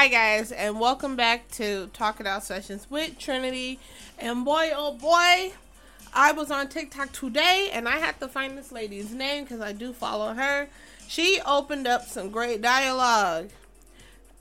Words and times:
Hi, 0.00 0.08
guys, 0.08 0.50
and 0.50 0.80
welcome 0.80 1.14
back 1.14 1.50
to 1.50 1.88
Talk 1.88 2.20
It 2.20 2.26
Out 2.26 2.42
Sessions 2.42 2.86
with 2.88 3.18
Trinity. 3.18 3.78
And 4.18 4.46
boy, 4.46 4.70
oh 4.74 4.94
boy, 4.94 5.52
I 6.14 6.32
was 6.32 6.50
on 6.50 6.68
TikTok 6.68 7.12
today 7.12 7.68
and 7.70 7.86
I 7.86 7.98
had 7.98 8.18
to 8.20 8.28
find 8.28 8.56
this 8.56 8.72
lady's 8.72 9.12
name 9.12 9.44
because 9.44 9.60
I 9.60 9.72
do 9.72 9.92
follow 9.92 10.32
her. 10.32 10.68
She 11.06 11.38
opened 11.44 11.86
up 11.86 12.06
some 12.06 12.30
great 12.30 12.62
dialogue. 12.62 13.50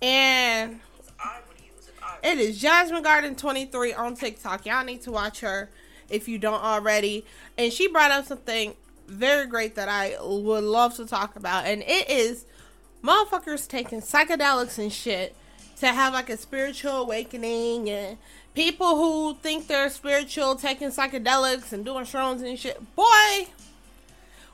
And 0.01 0.79
it 2.23 2.39
is 2.39 2.61
Jasmine 2.61 3.03
Garden 3.03 3.35
23 3.35 3.93
on 3.93 4.15
TikTok. 4.15 4.65
Y'all 4.65 4.85
need 4.85 5.01
to 5.01 5.11
watch 5.11 5.41
her 5.41 5.69
if 6.09 6.29
you 6.29 6.37
don't 6.37 6.63
already. 6.63 7.25
And 7.57 7.73
she 7.73 7.89
brought 7.89 8.11
up 8.11 8.25
something 8.25 8.75
very 9.07 9.45
great 9.45 9.75
that 9.75 9.89
I 9.89 10.15
would 10.21 10.63
love 10.63 10.95
to 10.95 11.05
talk 11.05 11.35
about. 11.35 11.65
And 11.65 11.83
it 11.85 12.09
is 12.09 12.45
motherfuckers 13.03 13.67
taking 13.67 13.99
psychedelics 13.99 14.79
and 14.79 14.93
shit 14.93 15.35
to 15.79 15.87
have 15.87 16.13
like 16.13 16.29
a 16.29 16.37
spiritual 16.37 16.91
awakening 16.91 17.89
and 17.89 18.17
people 18.53 18.97
who 18.97 19.35
think 19.35 19.67
they're 19.67 19.89
spiritual 19.89 20.55
taking 20.55 20.89
psychedelics 20.89 21.71
and 21.71 21.85
doing 21.85 22.05
shrooms 22.05 22.43
and 22.43 22.59
shit. 22.59 22.77
Boy, 22.95 23.47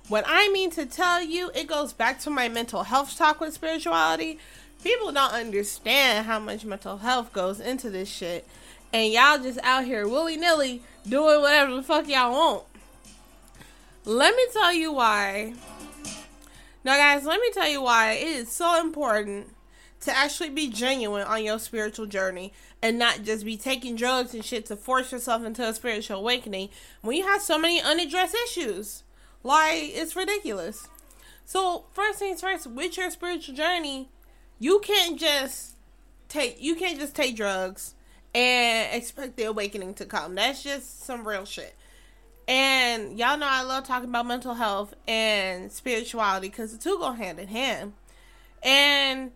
what 0.07 0.23
I 0.27 0.49
mean 0.49 0.69
to 0.71 0.85
tell 0.85 1.21
you, 1.23 1.49
it 1.55 1.67
goes 1.67 1.93
back 1.93 2.19
to 2.21 2.29
my 2.29 2.47
mental 2.47 2.83
health 2.83 3.17
talk 3.17 3.39
with 3.39 3.53
spirituality. 3.53 4.37
People 4.83 5.11
don't 5.11 5.33
understand 5.33 6.27
how 6.27 6.37
much 6.37 6.63
mental 6.63 6.97
health 6.97 7.33
goes 7.33 7.59
into 7.59 7.89
this 7.89 8.07
shit. 8.07 8.47
And 8.93 9.11
y'all 9.11 9.39
just 9.39 9.59
out 9.63 9.85
here 9.85 10.07
willy 10.07 10.37
nilly 10.37 10.83
doing 11.07 11.41
whatever 11.41 11.75
the 11.75 11.83
fuck 11.83 12.07
y'all 12.07 12.31
want. 12.31 12.63
Let 14.05 14.35
me 14.35 14.45
tell 14.53 14.71
you 14.71 14.93
why. 14.93 15.55
Now, 16.83 16.97
guys, 16.97 17.25
let 17.25 17.41
me 17.41 17.49
tell 17.51 17.67
you 17.67 17.81
why 17.81 18.11
it 18.11 18.27
is 18.27 18.51
so 18.51 18.79
important 18.79 19.54
to 20.05 20.15
actually 20.15 20.49
be 20.49 20.69
genuine 20.69 21.23
on 21.23 21.43
your 21.43 21.59
spiritual 21.59 22.05
journey 22.05 22.53
and 22.81 22.97
not 22.97 23.23
just 23.23 23.45
be 23.45 23.57
taking 23.57 23.95
drugs 23.95 24.33
and 24.33 24.45
shit 24.45 24.65
to 24.67 24.75
force 24.75 25.11
yourself 25.11 25.43
into 25.43 25.67
a 25.67 25.73
spiritual 25.73 26.19
awakening 26.19 26.69
when 27.01 27.17
you 27.17 27.25
have 27.25 27.41
so 27.41 27.57
many 27.57 27.81
unaddressed 27.81 28.35
issues. 28.45 29.03
Like, 29.43 29.91
it's 29.93 30.15
ridiculous. 30.15 30.87
So, 31.45 31.85
first 31.91 32.19
things 32.19 32.41
first, 32.41 32.67
with 32.67 32.97
your 32.97 33.11
spiritual 33.11 33.55
journey, 33.55 34.09
you 34.59 34.79
can't 34.79 35.19
just 35.19 35.75
take 36.27 36.61
you 36.61 36.75
can't 36.75 36.99
just 36.99 37.15
take 37.15 37.35
drugs 37.35 37.93
and 38.33 38.95
expect 38.95 39.37
the 39.37 39.43
awakening 39.43 39.93
to 39.95 40.05
come. 40.05 40.35
That's 40.35 40.63
just 40.63 41.03
some 41.05 41.27
real 41.27 41.45
shit. 41.45 41.75
And 42.47 43.17
y'all 43.17 43.37
know 43.37 43.47
I 43.49 43.63
love 43.63 43.85
talking 43.85 44.09
about 44.09 44.27
mental 44.27 44.53
health 44.53 44.93
and 45.07 45.71
spirituality 45.71 46.49
because 46.49 46.71
the 46.71 46.77
two 46.77 46.97
go 46.99 47.11
hand 47.11 47.39
in 47.39 47.47
hand. 47.47 47.93
And 48.61 49.31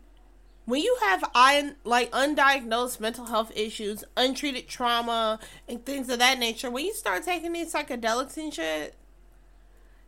when 0.70 0.82
you 0.84 0.98
have 1.02 1.24
un, 1.34 1.76
like 1.84 2.12
undiagnosed 2.12 3.00
mental 3.00 3.26
health 3.26 3.52
issues, 3.56 4.04
untreated 4.16 4.68
trauma, 4.68 5.40
and 5.68 5.84
things 5.84 6.10
of 6.10 6.20
that 6.20 6.38
nature, 6.38 6.70
when 6.70 6.86
you 6.86 6.94
start 6.94 7.24
taking 7.24 7.54
these 7.54 7.74
psychedelics 7.74 8.38
and 8.38 8.54
shit, 8.54 8.94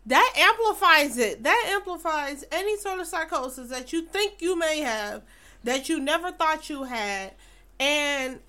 that 0.05 0.33
amplifies 0.37 1.17
it. 1.17 1.43
That 1.43 1.65
amplifies 1.73 2.45
any 2.51 2.77
sort 2.77 2.99
of 2.99 3.07
psychosis 3.07 3.69
that 3.69 3.91
you 3.91 4.03
think 4.03 4.41
you 4.41 4.55
may 4.55 4.81
have, 4.81 5.23
that 5.63 5.89
you 5.89 5.99
never 5.99 6.31
thought 6.31 6.69
you 6.69 6.83
had. 6.83 7.33
And 7.79 8.39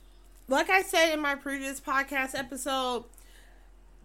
like 0.49 0.69
I 0.69 0.83
said 0.83 1.15
in 1.15 1.21
my 1.21 1.35
previous 1.35 1.81
podcast 1.81 2.35
episode, 2.35 3.05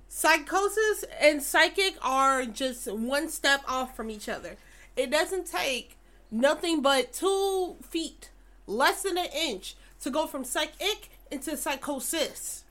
psychosis 0.08 1.04
and 1.20 1.44
psychic 1.44 1.96
are 2.02 2.46
just 2.46 2.90
one 2.90 3.28
step 3.28 3.64
off 3.68 3.98
from 3.98 4.10
each 4.10 4.30
other. 4.30 4.56
It 4.96 5.12
doesn't 5.12 5.48
take 5.48 5.97
nothing 6.32 6.82
but 6.82 7.14
two 7.14 7.76
feet, 7.82 8.32
less 8.66 9.04
than 9.04 9.18
an 9.18 9.30
inch, 9.36 9.76
to 10.02 10.10
go 10.10 10.28
from 10.28 10.44
psychic 10.44 11.10
into 11.32 11.58
psychosis. 11.58 12.64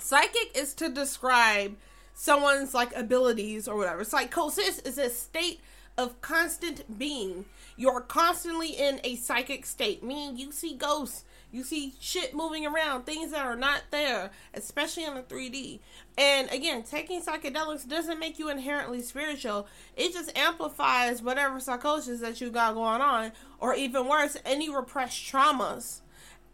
Psychic 0.00 0.56
is 0.56 0.74
to 0.74 0.88
describe 0.88 1.76
someone's 2.14 2.74
like 2.74 2.94
abilities 2.96 3.68
or 3.68 3.76
whatever. 3.76 4.04
Psychosis 4.04 4.78
is 4.80 4.98
a 4.98 5.10
state 5.10 5.60
of 5.96 6.20
constant 6.20 6.98
being. 6.98 7.44
You're 7.76 8.00
constantly 8.00 8.70
in 8.70 9.00
a 9.04 9.16
psychic 9.16 9.66
state, 9.66 10.02
meaning 10.02 10.36
you 10.36 10.52
see 10.52 10.74
ghosts, 10.74 11.24
you 11.50 11.64
see 11.64 11.94
shit 12.00 12.34
moving 12.34 12.66
around, 12.66 13.04
things 13.04 13.30
that 13.32 13.46
are 13.46 13.56
not 13.56 13.82
there, 13.90 14.30
especially 14.54 15.04
in 15.04 15.14
the 15.14 15.22
3D. 15.22 15.80
And 16.16 16.50
again, 16.50 16.82
taking 16.82 17.22
psychedelics 17.22 17.88
doesn't 17.88 18.18
make 18.18 18.38
you 18.38 18.50
inherently 18.50 19.00
spiritual. 19.00 19.66
It 19.96 20.12
just 20.12 20.36
amplifies 20.36 21.22
whatever 21.22 21.58
psychosis 21.60 22.20
that 22.20 22.40
you 22.40 22.50
got 22.50 22.74
going 22.74 23.00
on, 23.00 23.32
or 23.60 23.74
even 23.74 24.06
worse, 24.06 24.36
any 24.44 24.68
repressed 24.68 25.24
traumas. 25.24 26.00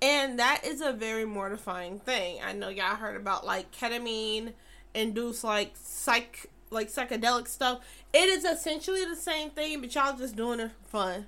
And 0.01 0.39
that 0.39 0.65
is 0.65 0.81
a 0.81 0.93
very 0.93 1.25
mortifying 1.25 1.99
thing. 1.99 2.39
I 2.45 2.53
know 2.53 2.69
y'all 2.69 2.97
heard 2.97 3.17
about 3.17 3.47
like 3.47 3.73
ketamine 3.73 4.53
induced 4.95 5.45
like 5.45 5.73
psych 5.75 6.51
like 6.71 6.91
psychedelic 6.93 7.49
stuff. 7.49 7.81
It 8.13 8.29
is 8.29 8.45
essentially 8.45 9.05
the 9.05 9.17
same 9.17 9.51
thing, 9.51 9.81
but 9.81 9.95
y'all 9.95 10.17
just 10.17 10.37
doing 10.37 10.61
it 10.61 10.73
for 10.83 10.89
fun. 10.89 11.27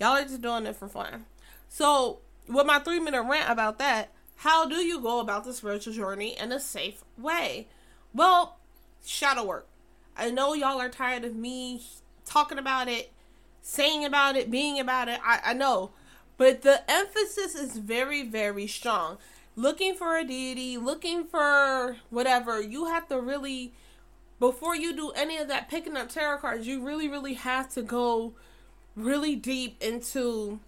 Y'all 0.00 0.16
are 0.16 0.22
just 0.22 0.42
doing 0.42 0.66
it 0.66 0.76
for 0.76 0.88
fun. 0.88 1.24
So 1.68 2.18
with 2.48 2.66
my 2.66 2.78
three 2.78 3.00
minute 3.00 3.22
rant 3.22 3.50
about 3.50 3.78
that, 3.78 4.10
how 4.36 4.68
do 4.68 4.76
you 4.76 5.00
go 5.00 5.20
about 5.20 5.44
the 5.44 5.52
spiritual 5.52 5.92
journey 5.92 6.36
in 6.38 6.52
a 6.52 6.60
safe 6.60 7.02
way? 7.16 7.68
Well, 8.12 8.58
shadow 9.04 9.44
work. 9.44 9.66
I 10.16 10.30
know 10.30 10.54
y'all 10.54 10.80
are 10.80 10.88
tired 10.88 11.24
of 11.24 11.34
me 11.34 11.82
talking 12.24 12.58
about 12.58 12.88
it, 12.88 13.12
saying 13.62 14.04
about 14.04 14.36
it, 14.36 14.50
being 14.50 14.78
about 14.78 15.08
it. 15.08 15.20
I, 15.24 15.40
I 15.44 15.52
know. 15.54 15.90
But 16.36 16.62
the 16.62 16.88
emphasis 16.90 17.54
is 17.54 17.76
very, 17.76 18.22
very 18.22 18.66
strong. 18.66 19.18
Looking 19.56 19.94
for 19.94 20.16
a 20.16 20.24
deity, 20.24 20.76
looking 20.76 21.24
for 21.24 21.96
whatever, 22.10 22.60
you 22.60 22.86
have 22.86 23.08
to 23.08 23.20
really, 23.20 23.72
before 24.40 24.74
you 24.74 24.94
do 24.94 25.10
any 25.10 25.36
of 25.38 25.48
that 25.48 25.68
picking 25.68 25.96
up 25.96 26.08
tarot 26.08 26.38
cards, 26.38 26.66
you 26.66 26.84
really, 26.84 27.08
really 27.08 27.34
have 27.34 27.68
to 27.74 27.82
go 27.82 28.34
really 28.96 29.36
deep 29.36 29.80
into 29.80 30.58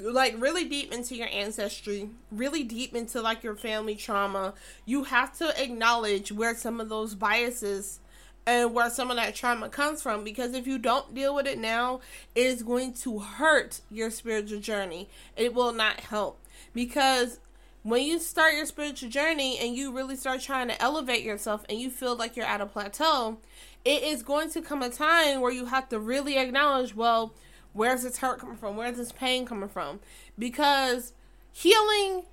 like 0.00 0.40
really 0.40 0.64
deep 0.64 0.92
into 0.92 1.16
your 1.16 1.28
ancestry, 1.28 2.10
really 2.30 2.62
deep 2.62 2.94
into 2.94 3.20
like 3.20 3.42
your 3.42 3.56
family 3.56 3.94
trauma, 3.94 4.54
you 4.84 5.04
have 5.04 5.36
to 5.38 5.62
acknowledge 5.62 6.32
where 6.32 6.54
some 6.54 6.80
of 6.80 6.88
those 6.88 7.14
biases 7.14 8.00
and 8.46 8.72
where 8.72 8.88
some 8.88 9.10
of 9.10 9.16
that 9.16 9.34
trauma 9.34 9.68
comes 9.68 10.00
from 10.00 10.24
because 10.24 10.54
if 10.54 10.66
you 10.66 10.78
don't 10.78 11.14
deal 11.14 11.34
with 11.34 11.46
it 11.46 11.58
now, 11.58 12.00
it 12.34 12.46
is 12.46 12.62
going 12.62 12.94
to 12.94 13.18
hurt 13.18 13.80
your 13.90 14.10
spiritual 14.10 14.60
journey. 14.60 15.08
It 15.36 15.52
will 15.52 15.72
not 15.72 16.00
help 16.00 16.40
because 16.72 17.40
when 17.82 18.02
you 18.02 18.18
start 18.18 18.54
your 18.54 18.66
spiritual 18.66 19.10
journey 19.10 19.58
and 19.58 19.74
you 19.74 19.92
really 19.92 20.16
start 20.16 20.40
trying 20.40 20.68
to 20.68 20.82
elevate 20.82 21.22
yourself 21.22 21.64
and 21.68 21.78
you 21.78 21.90
feel 21.90 22.16
like 22.16 22.36
you're 22.36 22.46
at 22.46 22.60
a 22.60 22.66
plateau, 22.66 23.38
it 23.84 24.02
is 24.02 24.22
going 24.22 24.50
to 24.50 24.62
come 24.62 24.82
a 24.82 24.90
time 24.90 25.40
where 25.40 25.52
you 25.52 25.66
have 25.66 25.88
to 25.88 25.98
really 25.98 26.38
acknowledge, 26.38 26.94
well, 26.94 27.34
Where's 27.78 28.02
this 28.02 28.18
hurt 28.18 28.40
coming 28.40 28.56
from? 28.56 28.76
Where's 28.76 28.96
this 28.96 29.12
pain 29.12 29.46
coming 29.46 29.68
from? 29.68 30.00
Because 30.36 31.12
healing 31.52 32.24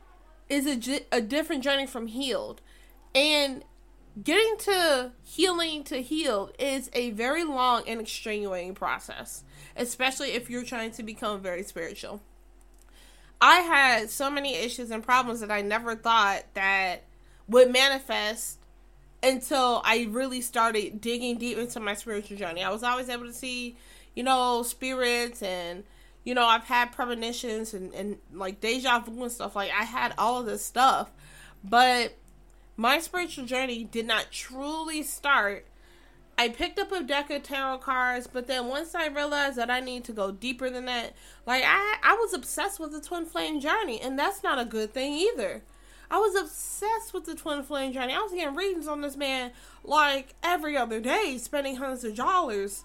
is 0.49 0.65
a, 0.65 1.01
a 1.11 1.21
different 1.21 1.63
journey 1.63 1.85
from 1.85 2.07
healed. 2.07 2.61
And 3.13 3.63
getting 4.23 4.57
to 4.61 5.11
healing 5.21 5.83
to 5.83 6.01
healed 6.01 6.51
is 6.57 6.89
a 6.93 7.11
very 7.11 7.43
long 7.43 7.83
and 7.85 8.01
extenuating 8.01 8.73
process, 8.73 9.43
especially 9.77 10.31
if 10.31 10.49
you're 10.49 10.63
trying 10.63 10.89
to 10.93 11.03
become 11.03 11.41
very 11.41 11.61
spiritual. 11.61 12.21
I 13.39 13.57
had 13.57 14.09
so 14.09 14.31
many 14.31 14.55
issues 14.55 14.89
and 14.89 15.03
problems 15.03 15.41
that 15.41 15.51
I 15.51 15.61
never 15.61 15.95
thought 15.95 16.41
that 16.55 17.03
would 17.47 17.71
manifest 17.71 18.57
until 19.21 19.83
I 19.85 20.07
really 20.09 20.41
started 20.41 21.01
digging 21.01 21.37
deep 21.37 21.59
into 21.59 21.79
my 21.79 21.93
spiritual 21.93 22.35
journey. 22.35 22.63
I 22.63 22.71
was 22.71 22.81
always 22.81 23.09
able 23.09 23.25
to 23.25 23.33
see 23.33 23.75
you 24.15 24.23
know, 24.23 24.63
spirits 24.63 25.43
and 25.43 25.83
you 26.25 26.33
know, 26.33 26.45
I've 26.45 26.63
had 26.63 26.91
premonitions 26.91 27.73
and, 27.73 27.93
and 27.93 28.17
like 28.33 28.59
deja 28.59 28.99
vu 28.99 29.23
and 29.23 29.31
stuff. 29.31 29.55
Like 29.55 29.71
I 29.71 29.83
had 29.83 30.13
all 30.17 30.39
of 30.39 30.47
this 30.47 30.65
stuff. 30.65 31.11
But 31.63 32.15
my 32.75 32.99
spiritual 32.99 33.45
journey 33.45 33.83
did 33.83 34.07
not 34.07 34.31
truly 34.31 35.03
start. 35.03 35.65
I 36.37 36.49
picked 36.49 36.79
up 36.79 36.91
a 36.91 37.01
deck 37.01 37.29
of 37.29 37.43
tarot 37.43 37.77
cards, 37.77 38.27
but 38.27 38.47
then 38.47 38.67
once 38.67 38.93
I 38.93 39.07
realized 39.07 39.55
that 39.57 39.69
I 39.69 39.79
need 39.79 40.03
to 40.05 40.11
go 40.11 40.31
deeper 40.31 40.69
than 40.69 40.85
that, 40.85 41.13
like 41.45 41.63
I 41.65 41.97
I 42.03 42.15
was 42.15 42.33
obsessed 42.33 42.79
with 42.79 42.91
the 42.91 42.99
twin 42.99 43.25
flame 43.25 43.61
journey, 43.61 44.01
and 44.01 44.19
that's 44.19 44.43
not 44.43 44.59
a 44.59 44.65
good 44.65 44.93
thing 44.93 45.13
either. 45.13 45.61
I 46.11 46.17
was 46.17 46.35
obsessed 46.35 47.13
with 47.13 47.25
the 47.25 47.35
twin 47.35 47.63
flame 47.63 47.93
journey. 47.93 48.13
I 48.13 48.19
was 48.19 48.31
getting 48.31 48.55
readings 48.55 48.87
on 48.87 49.01
this 49.01 49.15
man 49.15 49.51
like 49.83 50.35
every 50.43 50.75
other 50.75 50.99
day, 50.99 51.37
spending 51.37 51.77
hundreds 51.77 52.03
of 52.03 52.15
dollars 52.15 52.83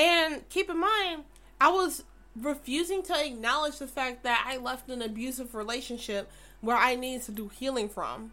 and 0.00 0.48
keep 0.48 0.70
in 0.70 0.80
mind, 0.80 1.24
I 1.60 1.70
was 1.70 2.04
refusing 2.34 3.02
to 3.02 3.24
acknowledge 3.24 3.78
the 3.78 3.86
fact 3.86 4.22
that 4.22 4.44
I 4.46 4.56
left 4.56 4.88
an 4.88 5.02
abusive 5.02 5.54
relationship 5.54 6.30
where 6.62 6.76
I 6.76 6.94
needed 6.94 7.22
to 7.26 7.32
do 7.32 7.48
healing 7.48 7.88
from. 7.88 8.32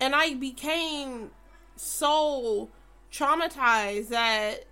And 0.00 0.14
I 0.14 0.34
became 0.34 1.30
so 1.74 2.68
traumatized 3.12 4.08
that 4.10 4.64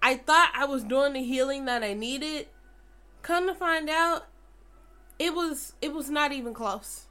I 0.00 0.14
thought 0.14 0.52
I 0.54 0.66
was 0.66 0.84
doing 0.84 1.14
the 1.14 1.22
healing 1.22 1.64
that 1.64 1.82
I 1.82 1.94
needed. 1.94 2.46
Come 3.22 3.48
to 3.48 3.54
find 3.54 3.90
out, 3.90 4.26
it 5.18 5.34
was 5.34 5.72
it 5.82 5.92
was 5.92 6.08
not 6.08 6.30
even 6.30 6.54
close. 6.54 7.06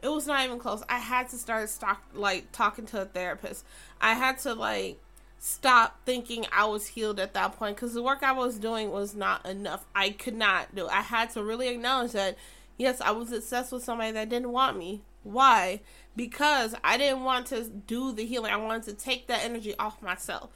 It 0.00 0.08
was 0.08 0.28
not 0.28 0.44
even 0.44 0.60
close. 0.60 0.84
I 0.88 0.98
had 0.98 1.28
to 1.30 1.36
start 1.36 1.68
stock 1.70 2.02
like 2.14 2.52
talking 2.52 2.86
to 2.86 3.02
a 3.02 3.04
therapist. 3.04 3.64
I 4.00 4.14
had 4.14 4.38
to 4.40 4.54
like 4.54 5.01
stop 5.44 5.98
thinking 6.06 6.46
I 6.52 6.66
was 6.66 6.86
healed 6.86 7.18
at 7.18 7.34
that 7.34 7.58
point 7.58 7.74
because 7.74 7.94
the 7.94 8.02
work 8.02 8.22
I 8.22 8.30
was 8.30 8.60
doing 8.60 8.92
was 8.92 9.16
not 9.16 9.44
enough. 9.44 9.84
I 9.92 10.10
could 10.10 10.36
not 10.36 10.72
do. 10.72 10.86
I 10.86 11.00
had 11.00 11.30
to 11.30 11.42
really 11.42 11.66
acknowledge 11.66 12.12
that 12.12 12.38
yes, 12.78 13.00
I 13.00 13.10
was 13.10 13.32
obsessed 13.32 13.72
with 13.72 13.82
somebody 13.82 14.12
that 14.12 14.28
didn't 14.28 14.52
want 14.52 14.78
me. 14.78 15.02
Why? 15.24 15.80
Because 16.14 16.76
I 16.84 16.96
didn't 16.96 17.24
want 17.24 17.48
to 17.48 17.64
do 17.64 18.12
the 18.12 18.24
healing. 18.24 18.52
I 18.52 18.56
wanted 18.56 18.84
to 18.84 18.92
take 18.92 19.26
that 19.26 19.44
energy 19.44 19.74
off 19.80 20.00
myself. 20.00 20.50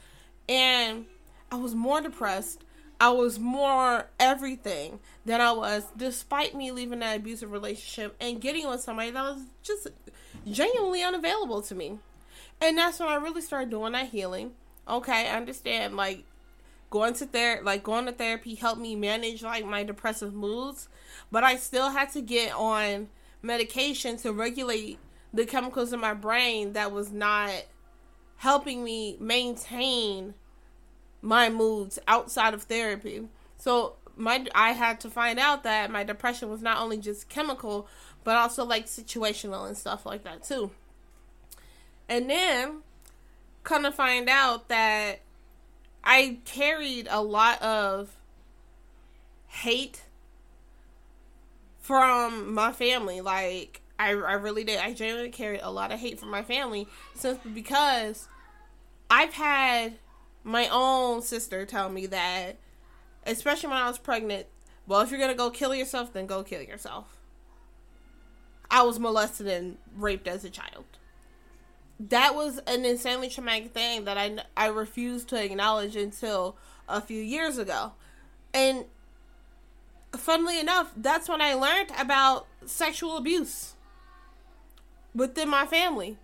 And 0.49 1.06
I 1.50 1.56
was 1.56 1.75
more 1.75 2.00
depressed. 2.00 2.62
I 3.00 3.11
was 3.11 3.41
more 3.41 4.09
everything 4.21 5.00
than 5.25 5.41
I 5.41 5.50
was, 5.50 5.85
despite 5.97 6.55
me 6.55 6.71
leaving 6.71 7.00
that 7.00 7.17
abusive 7.17 7.50
relationship 7.50 8.15
and 8.21 8.41
getting 8.41 8.69
with 8.71 8.83
somebody 8.83 9.11
that 9.11 9.23
was 9.23 9.43
just 9.65 9.88
genuinely 10.49 11.03
unavailable 11.03 11.61
to 11.62 11.75
me. 11.75 11.99
And 12.61 12.79
that's 12.79 13.00
when 13.00 13.09
I 13.09 13.17
really 13.17 13.43
started 13.43 13.71
doing 13.71 13.93
that 13.93 14.11
healing. 14.11 14.53
Okay, 14.88 15.29
I 15.29 15.37
understand. 15.37 15.97
Like 15.97 16.25
going 16.91 17.15
to 17.15 17.27
therapy, 17.27 17.65
like 17.65 17.83
going 17.83 18.06
to 18.06 18.12
therapy 18.12 18.55
helped 18.55 18.81
me 18.81 18.94
manage 18.94 19.43
like 19.43 19.65
my 19.65 19.83
depressive 19.83 20.35
moods, 20.35 20.88
but 21.31 21.44
I 21.44 21.56
still 21.56 21.91
had 21.91 22.11
to 22.12 22.21
get 22.21 22.53
on 22.55 23.09
medication 23.43 24.17
to 24.19 24.33
regulate 24.33 24.99
the 25.33 25.47
chemicals 25.47 25.93
in 25.93 26.00
my 26.00 26.15
brain 26.15 26.73
that 26.73 26.93
was 26.93 27.12
not 27.12 27.50
helping 28.37 28.85
me 28.85 29.17
maintain 29.21 30.35
my 31.23 31.49
moods 31.49 31.99
outside 32.06 32.55
of 32.55 32.65
therapy. 32.65 33.29
So 33.56 33.97
my 34.17 34.47
I 34.55 34.73
had 34.73 35.00
to 35.00 35.11
find 35.11 35.38
out 35.38 35.62
that 35.65 35.91
my 35.91 36.05
depression 36.05 36.49
was 36.49 36.62
not 36.62 36.79
only 36.79 36.99
just 36.99 37.29
chemical, 37.29 37.88
but 38.25 38.37
also 38.37 38.65
like 38.65 38.87
situational 38.87 39.67
and 39.67 39.77
stuff 39.77 40.06
like 40.06 40.25
that 40.25 40.43
too. 40.43 40.71
And 42.09 42.31
then 42.31 42.83
kind 43.66 43.84
of 43.84 43.94
find 43.94 44.28
out 44.30 44.68
that 44.68 45.20
I 46.02 46.38
carried 46.44 47.08
a 47.10 47.20
lot 47.20 47.60
of 47.60 48.16
hate 49.48 50.02
from 51.80 52.54
my 52.54 52.72
family. 52.72 53.20
Like 53.20 53.82
I, 53.98 54.10
I 54.10 54.34
really 54.34 54.64
did. 54.64 54.78
I 54.78 54.94
genuinely 54.94 55.30
carried 55.30 55.60
a 55.62 55.70
lot 55.70 55.92
of 55.92 55.98
hate 55.98 56.18
from 56.18 56.30
my 56.30 56.42
family 56.42 56.86
simply 57.14 57.50
because 57.50 58.28
I've 59.10 59.34
had 59.34 59.94
my 60.44 60.68
own 60.70 61.20
sister 61.20 61.66
tell 61.66 61.88
me 61.90 62.06
that, 62.06 62.56
especially 63.26 63.68
when 63.68 63.78
I 63.78 63.88
was 63.88 63.98
pregnant, 63.98 64.46
well, 64.86 65.00
if 65.00 65.10
you're 65.10 65.18
gonna 65.18 65.34
go 65.34 65.50
kill 65.50 65.74
yourself, 65.74 66.12
then 66.12 66.26
go 66.26 66.44
kill 66.44 66.62
yourself. 66.62 67.18
I 68.70 68.82
was 68.82 69.00
molested 69.00 69.48
and 69.48 69.78
raped 69.96 70.28
as 70.28 70.44
a 70.44 70.50
child. 70.50 70.84
That 71.98 72.34
was 72.34 72.58
an 72.66 72.84
insanely 72.84 73.28
traumatic 73.31 73.72
thing 73.72 74.04
that 74.04 74.19
I, 74.19 74.38
I 74.56 74.66
refused 74.66 75.28
to 75.28 75.43
acknowledge 75.43 75.96
until 75.96 76.56
a 76.88 77.00
few 77.00 77.20
years 77.20 77.58
ago. 77.58 77.93
And 78.52 78.84
funnily 80.12 80.60
enough, 80.60 80.93
that's 80.96 81.28
when 81.28 81.40
I 81.40 81.54
learned 81.54 81.90
about 81.98 82.46
sexual 82.66 83.16
abuse 83.16 83.75
within 85.14 85.48
my 85.48 85.66
family. 85.66 86.19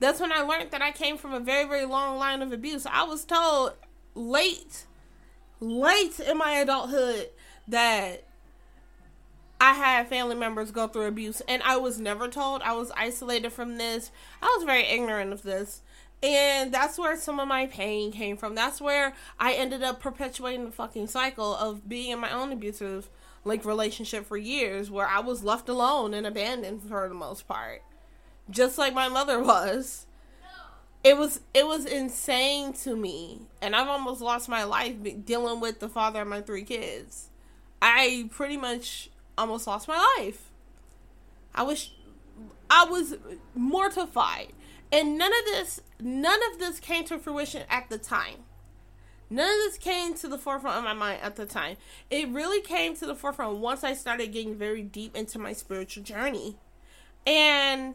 That's 0.00 0.20
when 0.20 0.32
I 0.32 0.40
learned 0.42 0.70
that 0.70 0.82
I 0.82 0.92
came 0.92 1.18
from 1.18 1.34
a 1.34 1.40
very, 1.40 1.64
very 1.68 1.84
long 1.84 2.18
line 2.18 2.40
of 2.40 2.52
abuse. 2.52 2.86
I 2.86 3.02
was 3.02 3.24
told 3.24 3.72
late, 4.14 4.86
late 5.60 6.20
in 6.20 6.38
my 6.38 6.52
adulthood 6.52 7.30
that 7.66 8.24
I 9.60 9.74
had 9.74 10.08
family 10.08 10.36
members 10.36 10.70
go 10.70 10.86
through 10.86 11.06
abuse, 11.06 11.42
and 11.48 11.62
I 11.64 11.76
was 11.76 11.98
never 11.98 12.28
told. 12.28 12.62
I 12.62 12.72
was 12.72 12.92
isolated 12.96 13.50
from 13.52 13.78
this. 13.78 14.10
I 14.40 14.54
was 14.56 14.64
very 14.64 14.84
ignorant 14.84 15.32
of 15.32 15.42
this. 15.42 15.82
And 16.22 16.72
that's 16.72 16.98
where 16.98 17.16
some 17.16 17.38
of 17.38 17.46
my 17.46 17.66
pain 17.66 18.10
came 18.10 18.36
from. 18.36 18.54
That's 18.54 18.80
where 18.80 19.14
I 19.38 19.52
ended 19.52 19.82
up 19.82 20.00
perpetuating 20.00 20.64
the 20.64 20.72
fucking 20.72 21.06
cycle 21.06 21.54
of 21.54 21.88
being 21.88 22.10
in 22.10 22.18
my 22.18 22.32
own 22.32 22.52
abusive 22.52 23.08
like 23.44 23.64
relationship 23.64 24.26
for 24.26 24.36
years 24.36 24.90
where 24.90 25.06
I 25.06 25.20
was 25.20 25.44
left 25.44 25.68
alone 25.68 26.12
and 26.12 26.26
abandoned 26.26 26.82
for 26.82 27.08
the 27.08 27.14
most 27.14 27.46
part 27.46 27.82
just 28.50 28.78
like 28.78 28.94
my 28.94 29.08
mother 29.08 29.42
was. 29.42 30.06
It 31.04 31.16
was 31.16 31.40
it 31.54 31.66
was 31.66 31.86
insane 31.86 32.72
to 32.84 32.96
me, 32.96 33.42
and 33.62 33.76
I've 33.76 33.88
almost 33.88 34.20
lost 34.20 34.48
my 34.48 34.64
life 34.64 34.96
dealing 35.24 35.60
with 35.60 35.78
the 35.78 35.88
father 35.88 36.22
of 36.22 36.28
my 36.28 36.40
three 36.40 36.64
kids. 36.64 37.28
I 37.80 38.28
pretty 38.32 38.56
much 38.56 39.08
almost 39.38 39.66
lost 39.66 39.88
my 39.88 40.16
life. 40.18 40.50
I 41.54 41.62
was 41.62 41.90
I 42.70 42.84
was 42.84 43.16
mortified. 43.54 44.52
And 44.90 45.18
none 45.18 45.32
of 45.32 45.44
this 45.46 45.80
none 46.00 46.40
of 46.52 46.58
this 46.58 46.80
came 46.80 47.04
to 47.04 47.18
fruition 47.18 47.62
at 47.68 47.88
the 47.88 47.98
time. 47.98 48.44
None 49.30 49.48
of 49.48 49.56
this 49.56 49.78
came 49.78 50.14
to 50.14 50.28
the 50.28 50.38
forefront 50.38 50.78
of 50.78 50.84
my 50.84 50.94
mind 50.94 51.20
at 51.22 51.36
the 51.36 51.44
time. 51.44 51.76
It 52.10 52.28
really 52.28 52.62
came 52.62 52.96
to 52.96 53.06
the 53.06 53.14
forefront 53.14 53.58
once 53.58 53.84
I 53.84 53.92
started 53.92 54.32
getting 54.32 54.56
very 54.56 54.82
deep 54.82 55.14
into 55.14 55.38
my 55.38 55.52
spiritual 55.52 56.02
journey. 56.02 56.56
And 57.26 57.94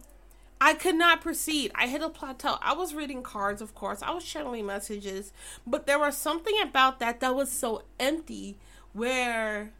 I 0.62 0.76
could 0.76 0.96
not 0.96 1.22
proceed. 1.22 1.72
I 1.74 1.88
hit 1.88 2.04
a 2.04 2.10
plateau. 2.10 2.58
I 2.62 2.74
was 2.74 2.94
reading 2.94 3.24
cards, 3.24 3.62
of 3.62 3.74
course. 3.74 4.04
I 4.04 4.12
was 4.12 4.24
channeling 4.24 4.68
messages, 4.68 5.34
but 5.66 5.88
there 5.88 5.98
was 5.98 6.16
something 6.16 6.56
about 6.62 7.00
that 7.00 7.20
that 7.22 7.36
was 7.36 7.52
so 7.52 7.84
empty 8.00 8.60
where 8.94 9.74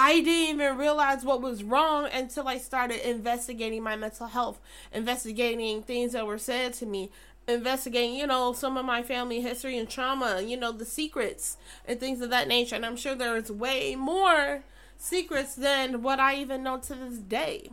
I 0.00 0.20
didn't 0.20 0.60
even 0.60 0.78
realize 0.78 1.24
what 1.24 1.42
was 1.42 1.64
wrong 1.64 2.08
until 2.12 2.46
I 2.46 2.58
started 2.58 3.04
investigating 3.04 3.82
my 3.82 3.96
mental 3.96 4.28
health, 4.28 4.60
investigating 4.92 5.82
things 5.82 6.12
that 6.12 6.24
were 6.24 6.38
said 6.38 6.72
to 6.74 6.86
me, 6.86 7.10
investigating, 7.48 8.14
you 8.14 8.28
know, 8.28 8.52
some 8.52 8.76
of 8.76 8.84
my 8.84 9.02
family 9.02 9.40
history 9.40 9.76
and 9.76 9.90
trauma, 9.90 10.40
you 10.40 10.56
know, 10.56 10.70
the 10.70 10.84
secrets 10.84 11.56
and 11.84 11.98
things 11.98 12.20
of 12.20 12.30
that 12.30 12.46
nature. 12.46 12.76
And 12.76 12.86
I'm 12.86 12.94
sure 12.94 13.16
there 13.16 13.36
is 13.36 13.50
way 13.50 13.96
more 13.96 14.62
secrets 14.96 15.56
than 15.56 16.00
what 16.00 16.20
I 16.20 16.36
even 16.36 16.62
know 16.62 16.78
to 16.78 16.94
this 16.94 17.18
day. 17.18 17.72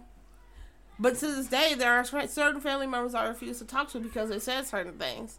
But 0.98 1.17
to 1.20 1.27
this 1.27 1.46
day, 1.46 1.75
there 1.75 1.94
are 1.94 2.03
certain 2.03 2.60
family 2.60 2.88
members 2.88 3.13
I 3.13 3.27
refuse 3.27 3.60
to 3.60 3.65
talk 3.65 3.91
to 3.91 4.00
because 4.00 4.29
they 4.29 4.39
said 4.39 4.65
certain 4.65 4.98
things. 4.98 5.38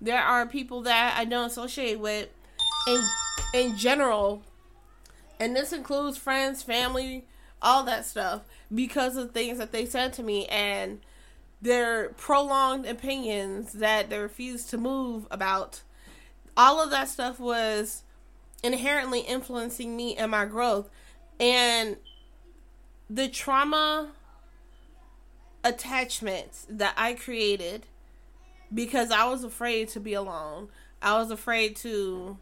There 0.00 0.22
are 0.22 0.46
people 0.46 0.82
that 0.82 1.16
I 1.18 1.24
don't 1.24 1.50
associate 1.50 1.98
with 1.98 2.28
in 2.86 3.02
in 3.54 3.76
general, 3.76 4.42
and 5.40 5.54
this 5.54 5.72
includes 5.72 6.18
friends, 6.18 6.62
family, 6.62 7.26
all 7.60 7.82
that 7.84 8.04
stuff, 8.04 8.42
because 8.74 9.16
of 9.16 9.32
things 9.32 9.58
that 9.58 9.72
they 9.72 9.86
said 9.86 10.12
to 10.14 10.22
me 10.22 10.46
and 10.46 11.00
their 11.60 12.10
prolonged 12.10 12.86
opinions 12.86 13.72
that 13.74 14.10
they 14.10 14.18
refuse 14.18 14.64
to 14.66 14.78
move 14.78 15.26
about. 15.30 15.82
All 16.56 16.82
of 16.82 16.90
that 16.90 17.08
stuff 17.08 17.40
was 17.40 18.02
inherently 18.62 19.20
influencing 19.20 19.96
me 19.96 20.16
and 20.16 20.30
my 20.30 20.44
growth, 20.44 20.88
and 21.40 21.96
the 23.08 23.28
trauma 23.28 24.10
attachments 25.64 26.66
that 26.68 26.94
I 26.96 27.14
created 27.14 27.86
because 28.72 29.10
I 29.10 29.24
was 29.24 29.44
afraid 29.44 29.88
to 29.90 30.00
be 30.00 30.14
alone. 30.14 30.68
I 31.00 31.18
was 31.18 31.30
afraid 31.30 31.76
to, 31.76 32.38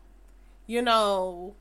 you 0.67 0.83
know, 0.83 1.55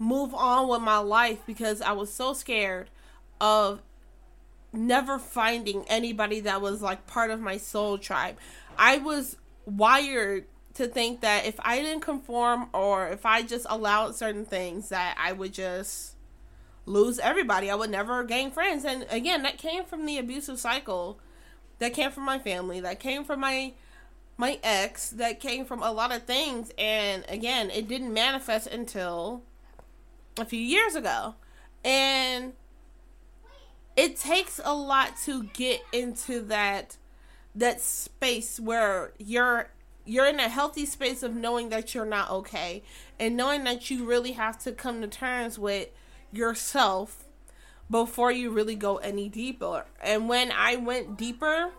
move 0.00 0.34
on 0.34 0.66
with 0.66 0.80
my 0.80 0.98
life 0.98 1.38
because 1.46 1.80
I 1.80 1.92
was 1.92 2.12
so 2.12 2.32
scared 2.32 2.90
of 3.40 3.80
never 4.72 5.20
finding 5.20 5.84
anybody 5.86 6.40
that 6.40 6.60
was 6.60 6.82
like 6.82 7.06
part 7.06 7.30
of 7.30 7.38
my 7.38 7.56
soul 7.56 7.98
tribe. 7.98 8.36
I 8.76 8.98
was 8.98 9.36
wired 9.64 10.46
to 10.74 10.88
think 10.88 11.20
that 11.20 11.46
if 11.46 11.54
I 11.60 11.80
didn't 11.80 12.00
conform 12.00 12.68
or 12.72 13.08
if 13.08 13.24
I 13.24 13.42
just 13.42 13.66
allowed 13.68 14.16
certain 14.16 14.44
things 14.44 14.88
that 14.88 15.16
I 15.16 15.32
would 15.32 15.52
just 15.52 16.16
lose 16.86 17.18
everybody. 17.18 17.70
I 17.70 17.74
would 17.74 17.90
never 17.90 18.24
gain 18.24 18.50
friends. 18.50 18.84
And 18.84 19.06
again, 19.10 19.42
that 19.42 19.58
came 19.58 19.84
from 19.84 20.06
the 20.06 20.18
abusive 20.18 20.58
cycle. 20.58 21.18
That 21.78 21.94
came 21.94 22.10
from 22.10 22.24
my 22.24 22.38
family. 22.38 22.80
That 22.80 23.00
came 23.00 23.24
from 23.24 23.40
my 23.40 23.72
my 24.36 24.58
ex. 24.62 25.10
That 25.10 25.40
came 25.40 25.64
from 25.64 25.82
a 25.82 25.92
lot 25.92 26.12
of 26.12 26.24
things. 26.24 26.72
And 26.76 27.24
again, 27.28 27.70
it 27.70 27.88
didn't 27.88 28.12
manifest 28.12 28.66
until 28.66 29.42
a 30.40 30.44
few 30.44 30.60
years 30.60 30.94
ago. 30.94 31.34
And 31.84 32.52
it 33.96 34.16
takes 34.16 34.60
a 34.64 34.74
lot 34.74 35.16
to 35.24 35.44
get 35.44 35.82
into 35.92 36.40
that 36.42 36.96
that 37.54 37.80
space 37.80 38.60
where 38.60 39.12
you're 39.18 39.70
you're 40.04 40.26
in 40.26 40.40
a 40.40 40.48
healthy 40.48 40.86
space 40.86 41.22
of 41.22 41.34
knowing 41.34 41.68
that 41.68 41.94
you're 41.94 42.06
not 42.06 42.30
okay 42.30 42.82
and 43.18 43.36
knowing 43.36 43.64
that 43.64 43.90
you 43.90 44.04
really 44.04 44.32
have 44.32 44.58
to 44.58 44.72
come 44.72 45.00
to 45.00 45.08
terms 45.08 45.58
with 45.58 45.88
yourself 46.32 47.24
before 47.90 48.30
you 48.30 48.50
really 48.50 48.76
go 48.76 48.96
any 48.98 49.28
deeper. 49.28 49.84
And 50.02 50.28
when 50.28 50.52
I 50.52 50.76
went 50.76 51.18
deeper, 51.18 51.72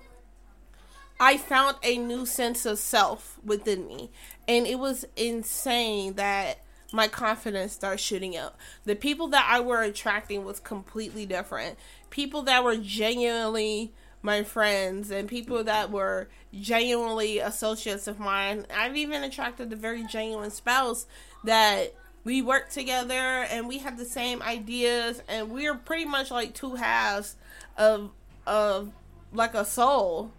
I 1.19 1.37
found 1.37 1.77
a 1.83 1.97
new 1.97 2.25
sense 2.25 2.65
of 2.65 2.79
self 2.79 3.39
within 3.43 3.87
me. 3.87 4.11
And 4.47 4.67
it 4.67 4.79
was 4.79 5.05
insane 5.15 6.13
that 6.15 6.59
my 6.91 7.07
confidence 7.07 7.73
started 7.73 7.99
shooting 7.99 8.37
up. 8.37 8.57
The 8.85 8.95
people 8.95 9.27
that 9.29 9.47
I 9.49 9.59
were 9.59 9.81
attracting 9.81 10.43
was 10.43 10.59
completely 10.59 11.25
different. 11.25 11.77
People 12.09 12.41
that 12.43 12.63
were 12.63 12.75
genuinely 12.75 13.93
my 14.23 14.43
friends 14.43 15.09
and 15.09 15.27
people 15.27 15.63
that 15.63 15.91
were 15.91 16.29
genuinely 16.53 17.39
associates 17.39 18.07
of 18.07 18.19
mine. 18.19 18.65
I've 18.75 18.95
even 18.95 19.23
attracted 19.23 19.73
a 19.73 19.75
very 19.75 20.05
genuine 20.05 20.51
spouse 20.51 21.07
that 21.43 21.95
we 22.23 22.41
worked 22.41 22.71
together 22.71 23.13
and 23.15 23.67
we 23.67 23.79
had 23.79 23.97
the 23.97 24.05
same 24.05 24.41
ideas 24.43 25.23
and 25.27 25.49
we 25.49 25.67
are 25.67 25.75
pretty 25.75 26.05
much 26.05 26.29
like 26.29 26.53
two 26.53 26.75
halves 26.75 27.35
of 27.77 28.11
of 28.45 28.91
like 29.33 29.53
a 29.53 29.65
soul. 29.65 30.31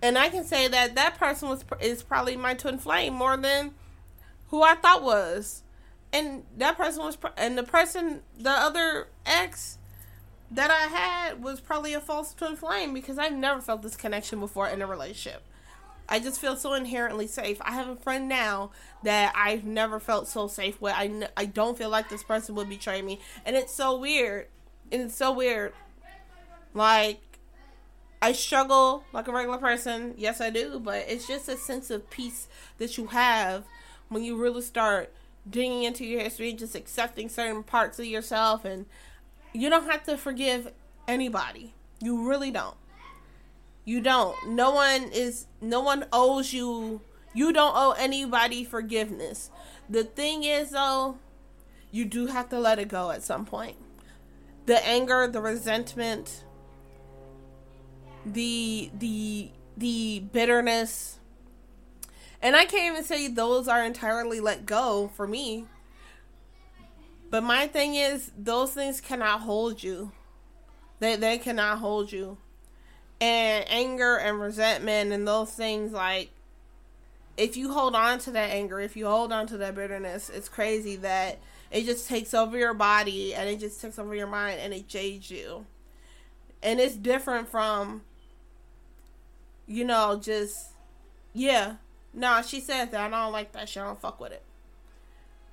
And 0.00 0.16
I 0.18 0.28
can 0.28 0.44
say 0.44 0.68
that 0.68 0.94
that 0.94 1.18
person 1.18 1.48
was 1.48 1.64
is 1.80 2.02
probably 2.02 2.36
my 2.36 2.54
twin 2.54 2.78
flame 2.78 3.14
more 3.14 3.36
than 3.36 3.74
who 4.48 4.62
I 4.62 4.76
thought 4.76 5.02
was. 5.02 5.63
And 6.14 6.44
that 6.58 6.76
person 6.76 7.02
was 7.02 7.18
and 7.36 7.58
the 7.58 7.64
person 7.64 8.20
the 8.38 8.50
other 8.50 9.08
ex 9.26 9.78
that 10.48 10.70
I 10.70 10.86
had 10.86 11.42
was 11.42 11.60
probably 11.60 11.92
a 11.92 12.00
false 12.00 12.32
twin 12.32 12.54
flame 12.54 12.94
because 12.94 13.18
I've 13.18 13.34
never 13.34 13.60
felt 13.60 13.82
this 13.82 13.96
connection 13.96 14.38
before 14.38 14.68
in 14.68 14.80
a 14.80 14.86
relationship. 14.86 15.42
I 16.08 16.20
just 16.20 16.40
feel 16.40 16.54
so 16.54 16.74
inherently 16.74 17.26
safe. 17.26 17.60
I 17.62 17.72
have 17.72 17.88
a 17.88 17.96
friend 17.96 18.28
now 18.28 18.70
that 19.02 19.32
I've 19.34 19.64
never 19.64 19.98
felt 19.98 20.28
so 20.28 20.46
safe 20.46 20.80
with. 20.80 20.92
I, 20.94 21.28
I 21.36 21.46
don't 21.46 21.76
feel 21.76 21.88
like 21.88 22.10
this 22.10 22.22
person 22.22 22.54
would 22.54 22.68
betray 22.68 23.02
me. 23.02 23.20
And 23.44 23.56
it's 23.56 23.74
so 23.74 23.98
weird. 23.98 24.46
And 24.92 25.02
it's 25.02 25.16
so 25.16 25.32
weird. 25.32 25.72
Like, 26.74 27.22
I 28.20 28.32
struggle 28.32 29.04
like 29.12 29.28
a 29.28 29.32
regular 29.32 29.58
person. 29.58 30.14
Yes, 30.18 30.40
I 30.40 30.50
do. 30.50 30.78
But 30.78 31.06
it's 31.08 31.26
just 31.26 31.48
a 31.48 31.56
sense 31.56 31.90
of 31.90 32.10
peace 32.10 32.48
that 32.78 32.98
you 32.98 33.06
have 33.06 33.64
when 34.10 34.22
you 34.22 34.36
really 34.36 34.62
start 34.62 35.10
digging 35.48 35.82
into 35.82 36.04
your 36.04 36.20
history 36.20 36.52
just 36.52 36.74
accepting 36.74 37.28
certain 37.28 37.62
parts 37.62 37.98
of 37.98 38.06
yourself. 38.06 38.64
And 38.64 38.86
you 39.52 39.70
don't 39.70 39.90
have 39.90 40.04
to 40.04 40.16
forgive 40.16 40.72
anybody. 41.06 41.74
You 42.00 42.28
really 42.28 42.50
don't. 42.50 42.76
You 43.84 44.00
don't. 44.00 44.48
No 44.48 44.72
one 44.72 45.04
is 45.12 45.46
no 45.60 45.80
one 45.80 46.06
owes 46.12 46.52
you 46.52 47.00
you 47.34 47.52
don't 47.52 47.74
owe 47.76 47.92
anybody 47.98 48.64
forgiveness. 48.64 49.50
The 49.90 50.04
thing 50.04 50.44
is 50.44 50.70
though, 50.70 51.18
you 51.90 52.04
do 52.04 52.26
have 52.26 52.48
to 52.50 52.58
let 52.58 52.78
it 52.78 52.88
go 52.88 53.10
at 53.10 53.22
some 53.22 53.44
point. 53.44 53.76
The 54.66 54.84
anger, 54.86 55.28
the 55.28 55.42
resentment, 55.42 56.44
the 58.24 58.90
the 58.98 59.50
the 59.76 60.20
bitterness. 60.32 61.18
And 62.44 62.54
I 62.54 62.66
can't 62.66 62.92
even 62.92 63.04
say 63.04 63.26
those 63.26 63.68
are 63.68 63.82
entirely 63.82 64.38
let 64.38 64.66
go 64.66 65.10
for 65.16 65.26
me. 65.26 65.64
But 67.30 67.42
my 67.42 67.66
thing 67.66 67.94
is 67.94 68.30
those 68.38 68.72
things 68.72 69.00
cannot 69.00 69.40
hold 69.40 69.82
you. 69.82 70.12
They 71.00 71.16
they 71.16 71.38
cannot 71.38 71.78
hold 71.78 72.12
you 72.12 72.36
and 73.18 73.64
anger 73.68 74.16
and 74.16 74.40
resentment 74.40 75.10
and 75.10 75.26
those 75.26 75.52
things 75.52 75.92
like 75.92 76.30
if 77.36 77.56
you 77.56 77.72
hold 77.72 77.94
on 77.94 78.18
to 78.18 78.30
that 78.32 78.50
anger 78.50 78.80
if 78.80 78.96
you 78.96 79.06
hold 79.06 79.32
on 79.32 79.46
to 79.46 79.56
that 79.56 79.74
bitterness 79.74 80.30
it's 80.30 80.48
crazy 80.48 80.96
that 80.96 81.38
it 81.70 81.84
just 81.84 82.08
takes 82.08 82.34
over 82.34 82.58
your 82.58 82.74
body 82.74 83.32
and 83.34 83.48
it 83.48 83.60
just 83.60 83.80
takes 83.80 83.98
over 83.98 84.14
your 84.14 84.26
mind 84.26 84.58
and 84.60 84.74
it 84.74 84.88
jades 84.88 85.30
you 85.30 85.64
and 86.62 86.80
it's 86.80 86.96
different 86.96 87.48
from 87.48 88.02
you 89.66 89.84
know 89.84 90.18
just 90.20 90.70
yeah 91.32 91.74
nah 92.14 92.40
she 92.40 92.60
says 92.60 92.88
that 92.90 93.00
i 93.00 93.08
don't 93.08 93.32
like 93.32 93.52
that 93.52 93.68
shit 93.68 93.82
i 93.82 93.86
don't 93.86 94.00
fuck 94.00 94.20
with 94.20 94.32
it 94.32 94.42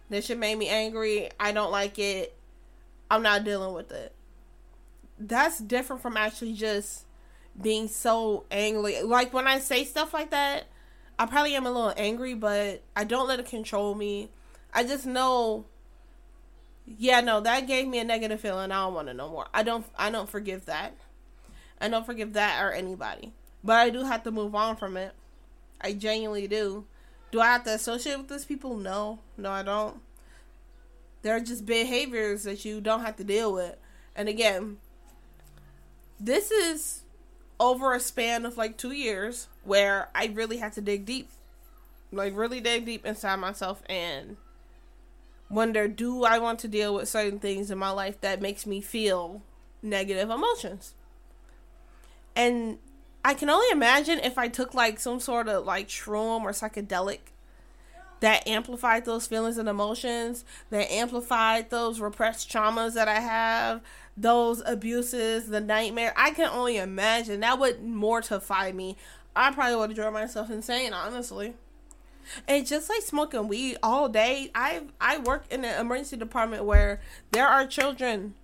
this 0.09 0.25
shit 0.25 0.37
made 0.37 0.57
me 0.57 0.67
angry 0.67 1.29
i 1.39 1.51
don't 1.51 1.71
like 1.71 1.97
it 1.99 2.37
i'm 3.09 3.23
not 3.23 3.43
dealing 3.43 3.73
with 3.73 3.91
it 3.91 4.13
that's 5.19 5.59
different 5.59 6.01
from 6.01 6.17
actually 6.17 6.53
just 6.53 7.05
being 7.59 7.87
so 7.87 8.45
angry. 8.51 9.01
Like 9.01 9.33
when 9.33 9.47
I 9.47 9.59
say 9.59 9.83
stuff 9.83 10.13
like 10.13 10.31
that, 10.31 10.65
I 11.17 11.25
probably 11.25 11.55
am 11.55 11.65
a 11.65 11.71
little 11.71 11.93
angry, 11.97 12.33
but 12.33 12.81
I 12.95 13.03
don't 13.03 13.27
let 13.27 13.39
it 13.39 13.45
control 13.45 13.95
me. 13.95 14.29
I 14.73 14.83
just 14.83 15.05
know 15.05 15.65
yeah, 16.97 17.21
no, 17.21 17.39
that 17.41 17.67
gave 17.67 17.87
me 17.87 17.99
a 17.99 18.03
negative 18.03 18.41
feeling. 18.41 18.71
I 18.71 18.83
don't 18.83 18.93
want 18.93 19.07
to 19.07 19.13
know 19.13 19.29
more. 19.29 19.47
I 19.53 19.63
don't 19.63 19.85
I 19.97 20.09
don't 20.09 20.29
forgive 20.29 20.65
that. 20.65 20.95
I 21.79 21.87
don't 21.87 22.05
forgive 22.05 22.33
that 22.33 22.63
or 22.63 22.71
anybody. 22.71 23.33
But 23.63 23.77
I 23.77 23.89
do 23.89 24.03
have 24.03 24.23
to 24.23 24.31
move 24.31 24.55
on 24.55 24.75
from 24.75 24.97
it. 24.97 25.13
I 25.81 25.93
genuinely 25.93 26.47
do. 26.47 26.85
Do 27.31 27.39
I 27.39 27.47
have 27.47 27.63
to 27.63 27.73
associate 27.73 28.17
with 28.17 28.29
these 28.29 28.45
people? 28.45 28.75
No. 28.77 29.19
No, 29.37 29.51
I 29.51 29.63
don't. 29.63 30.01
They're 31.21 31.39
just 31.39 31.65
behaviors 31.65 32.43
that 32.43 32.65
you 32.65 32.81
don't 32.81 33.01
have 33.01 33.15
to 33.17 33.23
deal 33.23 33.53
with. 33.53 33.75
And 34.15 34.27
again, 34.27 34.77
this 36.19 36.51
is 36.51 37.01
over 37.59 37.93
a 37.93 37.99
span 37.99 38.45
of 38.45 38.57
like 38.57 38.77
two 38.77 38.91
years 38.91 39.47
where 39.63 40.09
I 40.15 40.25
really 40.33 40.57
had 40.57 40.73
to 40.73 40.81
dig 40.81 41.05
deep, 41.05 41.29
like 42.11 42.35
really 42.35 42.59
dig 42.59 42.85
deep 42.85 43.05
inside 43.05 43.37
myself 43.37 43.83
and 43.87 44.37
wonder 45.49 45.87
do 45.87 46.23
I 46.23 46.39
want 46.39 46.59
to 46.59 46.67
deal 46.67 46.95
with 46.95 47.09
certain 47.09 47.39
things 47.39 47.69
in 47.69 47.77
my 47.77 47.91
life 47.91 48.19
that 48.21 48.41
makes 48.41 48.65
me 48.65 48.81
feel 48.81 49.41
negative 49.81 50.29
emotions. 50.29 50.95
And 52.35 52.79
I 53.23 53.33
can 53.33 53.49
only 53.49 53.69
imagine 53.71 54.19
if 54.19 54.37
I 54.37 54.47
took 54.47 54.73
like 54.73 54.99
some 54.99 55.19
sort 55.19 55.47
of 55.47 55.65
like 55.65 55.87
shroom 55.87 56.41
or 56.41 56.51
psychedelic 56.51 57.19
that 58.21 58.47
amplified 58.47 59.05
those 59.05 59.27
feelings 59.27 59.57
and 59.57 59.67
emotions, 59.67 60.45
that 60.69 60.91
amplified 60.91 61.69
those 61.69 61.99
repressed 61.99 62.49
traumas 62.49 62.93
that 62.93 63.07
I 63.07 63.19
have, 63.19 63.81
those 64.15 64.61
abuses, 64.65 65.47
the 65.47 65.59
nightmare. 65.59 66.13
I 66.15 66.31
can 66.31 66.49
only 66.49 66.77
imagine 66.77 67.39
that 67.41 67.59
would 67.59 67.83
mortify 67.83 68.71
me. 68.71 68.95
I 69.35 69.51
probably 69.51 69.75
would 69.75 69.89
have 69.89 69.95
driven 69.95 70.13
myself 70.13 70.49
insane, 70.49 70.93
honestly. 70.93 71.55
And 72.47 72.65
just 72.65 72.89
like 72.89 73.01
smoking 73.01 73.47
weed 73.47 73.77
all 73.81 74.07
day, 74.07 74.51
I 74.53 74.83
I 74.99 75.17
work 75.17 75.45
in 75.49 75.65
an 75.65 75.79
emergency 75.81 76.17
department 76.17 76.65
where 76.65 77.01
there 77.31 77.47
are 77.47 77.65
children, 77.65 78.35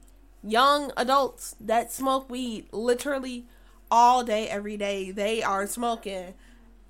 young 0.43 0.91
adults 0.97 1.55
that 1.59 1.91
smoke 1.91 2.29
weed 2.29 2.67
literally 2.71 3.45
all 3.89 4.23
day 4.23 4.47
every 4.47 4.77
day. 4.77 5.11
They 5.11 5.43
are 5.43 5.67
smoking 5.67 6.33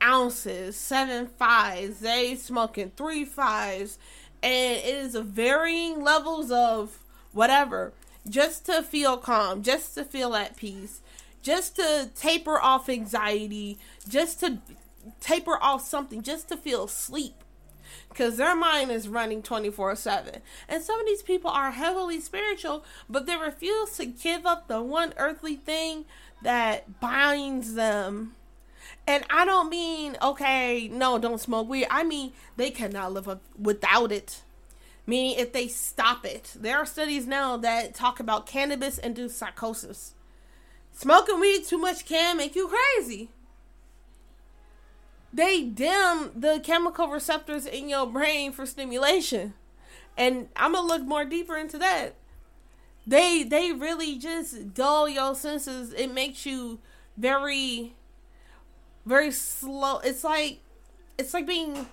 ounces, 0.01 0.75
seven 0.75 1.27
fives. 1.27 1.99
They 1.99 2.35
smoking 2.35 2.91
three 2.95 3.25
fives, 3.25 3.97
and 4.43 4.77
it 4.77 4.85
is 4.85 5.15
varying 5.15 6.03
levels 6.03 6.51
of 6.51 6.99
whatever, 7.33 7.93
just 8.27 8.65
to 8.65 8.83
feel 8.83 9.17
calm, 9.17 9.61
just 9.63 9.95
to 9.95 10.03
feel 10.03 10.35
at 10.35 10.55
peace, 10.57 11.01
just 11.41 11.75
to 11.77 12.09
taper 12.15 12.59
off 12.59 12.89
anxiety, 12.89 13.77
just 14.07 14.39
to 14.41 14.59
taper 15.19 15.57
off 15.61 15.87
something, 15.87 16.21
just 16.21 16.49
to 16.49 16.57
feel 16.57 16.87
sleep. 16.87 17.35
Because 18.09 18.37
their 18.37 18.55
mind 18.55 18.91
is 18.91 19.07
running 19.07 19.41
24 19.41 19.95
7. 19.95 20.41
And 20.67 20.83
some 20.83 20.99
of 20.99 21.05
these 21.05 21.21
people 21.21 21.51
are 21.51 21.71
heavily 21.71 22.19
spiritual, 22.19 22.83
but 23.09 23.25
they 23.25 23.35
refuse 23.35 23.95
to 23.97 24.05
give 24.05 24.45
up 24.45 24.67
the 24.67 24.81
one 24.81 25.13
earthly 25.17 25.55
thing 25.55 26.05
that 26.43 26.99
binds 26.99 27.73
them 27.73 28.35
and 29.07 29.23
I 29.29 29.45
don't 29.45 29.69
mean, 29.69 30.17
okay, 30.21 30.89
no, 30.89 31.17
don't 31.17 31.39
smoke 31.39 31.69
weed. 31.69 31.87
I 31.89 32.03
mean, 32.03 32.33
they 32.57 32.71
cannot 32.71 33.13
live 33.13 33.39
without 33.57 34.11
it. 34.11 34.41
Meaning, 35.05 35.39
if 35.39 35.53
they 35.53 35.69
stop 35.69 36.25
it. 36.25 36.53
There 36.59 36.77
are 36.77 36.85
studies 36.85 37.25
now 37.25 37.55
that 37.55 37.95
talk 37.95 38.19
about 38.19 38.45
cannabis 38.45 38.97
induced 38.97 39.37
psychosis. 39.37 40.13
Smoking 40.91 41.39
weed 41.39 41.63
too 41.63 41.77
much 41.77 42.05
can 42.05 42.35
make 42.35 42.55
you 42.55 42.67
crazy. 42.67 43.29
They 45.31 45.63
dim 45.63 46.31
the 46.35 46.59
chemical 46.61 47.07
receptors 47.07 47.65
in 47.65 47.87
your 47.87 48.07
brain 48.07 48.51
for 48.51 48.65
stimulation. 48.65 49.53
And 50.17 50.49
I'm 50.57 50.73
going 50.73 50.85
to 50.85 50.93
look 50.93 51.03
more 51.03 51.23
deeper 51.23 51.55
into 51.55 51.77
that. 51.77 52.15
They 53.07 53.43
they 53.43 53.71
really 53.71 54.17
just 54.17 54.73
dull 54.73 55.07
your 55.07 55.33
senses. 55.33 55.93
It 55.93 56.13
makes 56.13 56.45
you 56.45 56.79
very 57.15 57.95
very 59.05 59.31
slow. 59.31 59.99
It's 59.99 60.25
like 60.25 60.59
it's 61.17 61.33
like 61.33 61.47
being 61.47 61.87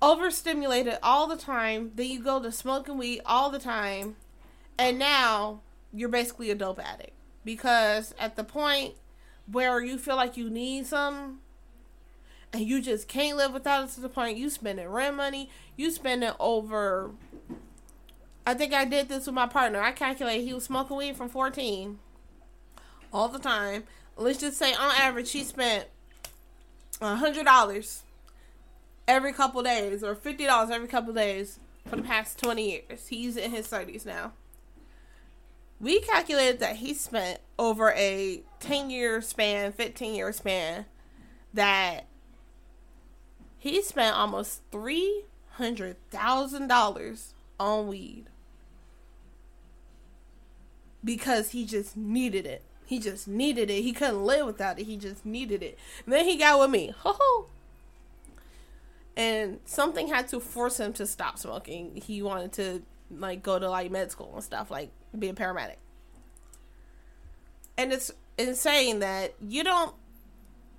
overstimulated 0.00 0.98
all 1.02 1.26
the 1.26 1.36
time. 1.36 1.90
Then 1.96 2.06
you 2.06 2.22
go 2.22 2.40
to 2.40 2.52
smoking 2.52 2.96
weed 2.96 3.20
all 3.26 3.50
the 3.50 3.58
time, 3.58 4.14
and 4.78 4.96
now 4.96 5.60
you're 5.92 6.08
basically 6.08 6.50
a 6.50 6.54
dope 6.54 6.78
addict 6.78 7.12
because 7.44 8.14
at 8.18 8.36
the 8.36 8.44
point 8.44 8.94
where 9.50 9.82
you 9.82 9.98
feel 9.98 10.16
like 10.16 10.36
you 10.36 10.48
need 10.48 10.86
some 10.86 11.40
and 12.52 12.62
you 12.62 12.80
just 12.80 13.08
can't 13.08 13.36
live 13.36 13.52
without 13.52 13.84
it 13.84 13.90
to 13.90 14.00
the 14.00 14.08
point 14.08 14.38
you 14.38 14.48
spending 14.48 14.86
rent 14.86 15.16
money, 15.16 15.50
you 15.76 15.90
spending 15.90 16.32
over 16.38 17.10
I 18.46 18.54
think 18.54 18.74
I 18.74 18.84
did 18.84 19.08
this 19.08 19.26
with 19.26 19.34
my 19.34 19.46
partner. 19.46 19.80
I 19.80 19.92
calculated 19.92 20.44
he 20.44 20.54
was 20.54 20.64
smoking 20.64 20.96
weed 20.96 21.16
from 21.16 21.28
14 21.28 21.98
all 23.12 23.28
the 23.28 23.38
time 23.38 23.84
let's 24.16 24.38
just 24.40 24.58
say 24.58 24.72
on 24.74 24.94
average 24.96 25.30
he 25.32 25.42
spent 25.42 25.86
a 27.00 27.16
hundred 27.16 27.44
dollars 27.44 28.02
every 29.06 29.32
couple 29.32 29.62
days 29.62 30.02
or 30.02 30.14
fifty 30.14 30.44
dollars 30.44 30.70
every 30.70 30.88
couple 30.88 31.12
days 31.12 31.58
for 31.86 31.96
the 31.96 32.02
past 32.02 32.38
twenty 32.38 32.70
years. 32.70 33.08
He's 33.08 33.36
in 33.36 33.50
his 33.50 33.66
thirties 33.66 34.06
now. 34.06 34.32
We 35.80 36.00
calculated 36.00 36.60
that 36.60 36.76
he 36.76 36.94
spent 36.94 37.40
over 37.58 37.92
a 37.92 38.42
ten 38.60 38.90
year 38.90 39.20
span, 39.20 39.72
fifteen 39.72 40.14
year 40.14 40.32
span, 40.32 40.86
that 41.52 42.06
he 43.58 43.82
spent 43.82 44.16
almost 44.16 44.62
three 44.70 45.24
hundred 45.52 45.96
thousand 46.10 46.68
dollars 46.68 47.34
on 47.58 47.88
weed 47.88 48.26
because 51.04 51.50
he 51.50 51.64
just 51.64 51.96
needed 51.96 52.46
it. 52.46 52.62
He 52.86 52.98
just 52.98 53.26
needed 53.28 53.70
it. 53.70 53.82
He 53.82 53.92
couldn't 53.92 54.24
live 54.24 54.46
without 54.46 54.78
it. 54.78 54.84
He 54.84 54.96
just 54.96 55.24
needed 55.24 55.62
it. 55.62 55.78
And 56.04 56.12
then 56.12 56.24
he 56.24 56.36
got 56.36 56.60
with 56.60 56.70
me. 56.70 56.94
Ho 56.98 57.16
ho. 57.18 57.46
And 59.16 59.60
something 59.64 60.08
had 60.08 60.28
to 60.28 60.40
force 60.40 60.80
him 60.80 60.92
to 60.94 61.06
stop 61.06 61.38
smoking. 61.38 61.94
He 61.94 62.20
wanted 62.20 62.52
to 62.54 62.82
like 63.10 63.42
go 63.42 63.58
to 63.58 63.70
like 63.70 63.90
med 63.90 64.10
school 64.10 64.32
and 64.34 64.42
stuff, 64.42 64.70
like 64.70 64.90
be 65.16 65.28
a 65.28 65.32
paramedic. 65.32 65.76
And 67.78 67.92
it's 67.92 68.10
insane 68.36 68.98
that 68.98 69.34
you 69.40 69.62
don't 69.62 69.94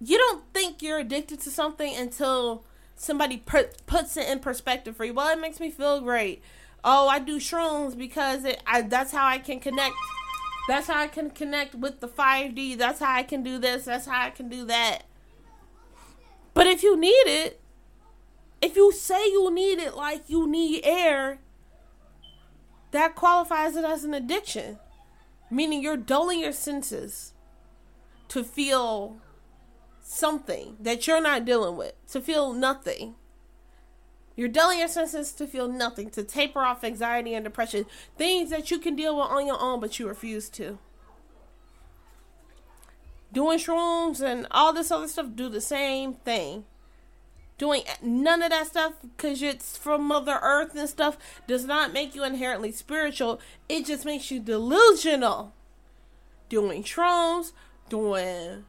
you 0.01 0.17
don't 0.17 0.43
think 0.53 0.81
you're 0.81 0.99
addicted 0.99 1.39
to 1.41 1.49
something 1.49 1.95
until 1.95 2.63
somebody 2.95 3.37
put, 3.37 3.85
puts 3.85 4.17
it 4.17 4.27
in 4.29 4.39
perspective 4.39 4.95
for 4.95 5.05
you. 5.05 5.13
Well, 5.13 5.31
it 5.31 5.39
makes 5.39 5.59
me 5.59 5.69
feel 5.69 6.01
great. 6.01 6.41
Oh, 6.87 7.07
I 7.07 7.17
do 7.19 7.39
shrooms 7.39 7.97
because 7.97 8.45
it 8.45 8.61
I, 8.65 8.83
that's 8.83 9.11
how 9.11 9.25
I 9.25 9.39
can 9.39 9.59
connect 9.59 9.95
that's 10.67 10.87
how 10.87 10.99
I 10.99 11.07
can 11.07 11.29
connect 11.29 11.75
with 11.75 11.99
the 11.99 12.07
5D. 12.07 12.77
That's 12.77 12.99
how 12.99 13.13
I 13.13 13.23
can 13.23 13.43
do 13.43 13.59
this. 13.59 13.85
That's 13.85 14.07
how 14.07 14.21
I 14.21 14.31
can 14.31 14.49
do 14.49 14.65
that. 14.65 15.03
But 16.53 16.67
if 16.67 16.81
you 16.81 16.97
need 16.97 17.09
it, 17.09 17.61
if 18.61 18.75
you 18.75 18.91
say 18.91 19.27
you 19.27 19.53
need 19.53 19.79
it 19.79 19.95
like 19.95 20.23
you 20.27 20.47
need 20.47 20.81
air, 20.83 21.39
that 22.91 23.15
qualifies 23.15 23.75
it 23.75 23.85
as 23.85 24.03
an 24.03 24.13
addiction. 24.13 24.79
Meaning 25.51 25.83
you're 25.83 25.97
dulling 25.97 26.39
your 26.39 26.51
senses 26.51 27.33
to 28.29 28.43
feel 28.43 29.17
something 30.01 30.77
that 30.79 31.05
you're 31.05 31.21
not 31.21 31.45
dealing 31.45 31.77
with, 31.77 31.93
to 32.07 32.21
feel 32.21 32.53
nothing. 32.53 33.15
Your 34.35 34.51
senses 34.87 35.31
to 35.33 35.47
feel 35.47 35.67
nothing, 35.67 36.09
to 36.11 36.23
taper 36.23 36.59
off 36.59 36.83
anxiety 36.83 37.33
and 37.33 37.45
depression, 37.45 37.85
things 38.17 38.49
that 38.49 38.69
you 38.69 38.79
can 38.79 38.95
deal 38.95 39.15
with 39.15 39.27
on 39.27 39.47
your 39.47 39.59
own, 39.59 39.79
but 39.79 39.97
you 39.97 40.07
refuse 40.07 40.49
to. 40.49 40.77
Doing 43.31 43.59
shrooms 43.59 44.21
and 44.21 44.47
all 44.51 44.73
this 44.73 44.91
other 44.91 45.07
stuff 45.07 45.27
do 45.35 45.49
the 45.49 45.61
same 45.61 46.13
thing. 46.13 46.65
Doing 47.57 47.83
none 48.01 48.41
of 48.41 48.49
that 48.49 48.67
stuff 48.67 48.93
because 49.01 49.41
it's 49.41 49.77
from 49.77 50.03
Mother 50.03 50.39
Earth 50.41 50.75
and 50.75 50.89
stuff 50.89 51.17
does 51.47 51.63
not 51.63 51.93
make 51.93 52.13
you 52.13 52.25
inherently 52.25 52.73
spiritual. 52.73 53.39
It 53.69 53.85
just 53.85 54.03
makes 54.03 54.29
you 54.29 54.41
delusional. 54.41 55.53
Doing 56.49 56.83
shrooms, 56.83 57.53
doing 57.87 58.65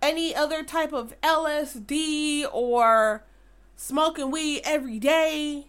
any 0.00 0.34
other 0.34 0.62
type 0.62 0.92
of 0.92 1.18
LSD 1.20 2.46
or 2.50 3.24
smoking 3.76 4.30
weed 4.30 4.62
every 4.64 4.98
day 4.98 5.66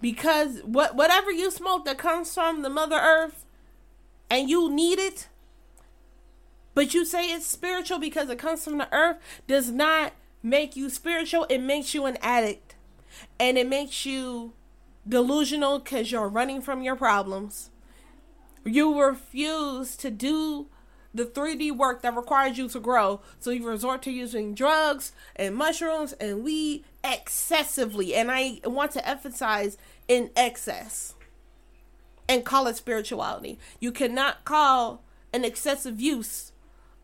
because 0.00 0.60
what 0.64 0.96
whatever 0.96 1.30
you 1.30 1.50
smoke 1.50 1.84
that 1.84 1.98
comes 1.98 2.32
from 2.34 2.62
the 2.62 2.70
mother 2.70 2.96
earth 2.96 3.44
and 4.28 4.50
you 4.50 4.70
need 4.70 4.98
it 4.98 5.28
but 6.74 6.94
you 6.94 7.04
say 7.04 7.26
it's 7.26 7.46
spiritual 7.46 7.98
because 7.98 8.28
it 8.28 8.38
comes 8.38 8.64
from 8.64 8.78
the 8.78 8.92
earth 8.92 9.16
does 9.46 9.70
not 9.70 10.12
make 10.42 10.74
you 10.76 10.90
spiritual 10.90 11.46
it 11.48 11.58
makes 11.58 11.94
you 11.94 12.06
an 12.06 12.18
addict 12.20 12.74
and 13.38 13.56
it 13.56 13.68
makes 13.68 14.04
you 14.04 14.52
delusional 15.08 15.78
because 15.78 16.10
you're 16.10 16.28
running 16.28 16.60
from 16.60 16.82
your 16.82 16.96
problems 16.96 17.70
you 18.64 19.00
refuse 19.00 19.96
to 19.96 20.10
do 20.10 20.66
the 21.14 21.24
3D 21.24 21.76
work 21.76 22.02
that 22.02 22.16
requires 22.16 22.56
you 22.58 22.68
to 22.68 22.80
grow. 22.80 23.20
So 23.38 23.50
you 23.50 23.68
resort 23.68 24.02
to 24.02 24.10
using 24.10 24.54
drugs 24.54 25.12
and 25.36 25.54
mushrooms 25.54 26.12
and 26.14 26.42
weed 26.42 26.84
excessively. 27.04 28.14
And 28.14 28.30
I 28.30 28.60
want 28.64 28.92
to 28.92 29.08
emphasize 29.08 29.76
in 30.08 30.30
excess 30.36 31.14
and 32.28 32.44
call 32.44 32.66
it 32.66 32.76
spirituality. 32.76 33.58
You 33.80 33.92
cannot 33.92 34.44
call 34.44 35.02
an 35.32 35.44
excessive 35.44 36.00
use 36.00 36.52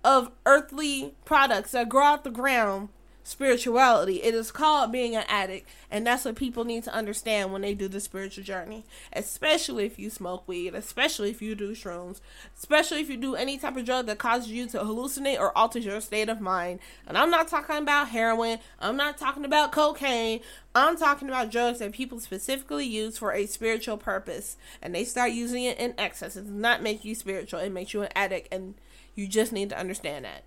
of 0.04 0.30
earthly 0.46 1.14
products 1.24 1.72
that 1.72 1.88
grow 1.88 2.04
out 2.04 2.24
the 2.24 2.30
ground 2.30 2.88
spirituality. 3.28 4.22
It 4.22 4.34
is 4.34 4.50
called 4.50 4.90
being 4.90 5.14
an 5.14 5.24
addict, 5.28 5.68
and 5.90 6.06
that's 6.06 6.24
what 6.24 6.34
people 6.34 6.64
need 6.64 6.84
to 6.84 6.94
understand 6.94 7.52
when 7.52 7.62
they 7.62 7.74
do 7.74 7.86
the 7.86 8.00
spiritual 8.00 8.42
journey. 8.42 8.84
Especially 9.12 9.84
if 9.84 9.98
you 9.98 10.08
smoke 10.08 10.48
weed, 10.48 10.74
especially 10.74 11.30
if 11.30 11.42
you 11.42 11.54
do 11.54 11.72
shrooms, 11.72 12.20
especially 12.56 13.00
if 13.00 13.10
you 13.10 13.16
do 13.16 13.34
any 13.34 13.58
type 13.58 13.76
of 13.76 13.84
drug 13.84 14.06
that 14.06 14.18
causes 14.18 14.50
you 14.50 14.66
to 14.68 14.78
hallucinate 14.78 15.38
or 15.38 15.56
alters 15.56 15.84
your 15.84 16.00
state 16.00 16.28
of 16.28 16.40
mind. 16.40 16.80
And 17.06 17.18
I'm 17.18 17.30
not 17.30 17.48
talking 17.48 17.76
about 17.76 18.08
heroin, 18.08 18.58
I'm 18.80 18.96
not 18.96 19.18
talking 19.18 19.44
about 19.44 19.72
cocaine. 19.72 20.40
I'm 20.74 20.96
talking 20.96 21.28
about 21.28 21.50
drugs 21.50 21.80
that 21.80 21.92
people 21.92 22.20
specifically 22.20 22.86
use 22.86 23.18
for 23.18 23.32
a 23.32 23.46
spiritual 23.46 23.96
purpose, 23.96 24.56
and 24.80 24.94
they 24.94 25.04
start 25.04 25.32
using 25.32 25.64
it 25.64 25.78
in 25.78 25.94
excess. 25.98 26.36
It 26.36 26.42
does 26.44 26.52
not 26.52 26.82
make 26.82 27.04
you 27.04 27.14
spiritual; 27.14 27.58
it 27.60 27.70
makes 27.70 27.92
you 27.92 28.02
an 28.02 28.10
addict, 28.14 28.48
and 28.52 28.74
you 29.16 29.26
just 29.26 29.52
need 29.52 29.70
to 29.70 29.78
understand 29.78 30.24
that. 30.24 30.44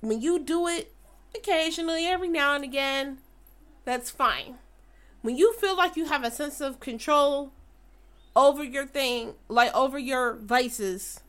When 0.00 0.20
you 0.20 0.38
do 0.38 0.68
it 0.68 0.93
occasionally, 1.36 2.06
every 2.06 2.28
now 2.28 2.54
and 2.54 2.64
again, 2.64 3.18
that's 3.84 4.10
fine. 4.10 4.56
When 5.22 5.36
you 5.36 5.54
feel 5.54 5.76
like 5.76 5.96
you 5.96 6.06
have 6.06 6.24
a 6.24 6.30
sense 6.30 6.60
of 6.60 6.80
control 6.80 7.52
over 8.36 8.62
your 8.62 8.86
thing, 8.86 9.34
like 9.48 9.74
over 9.74 9.98
your 9.98 10.34
vices, 10.34 11.20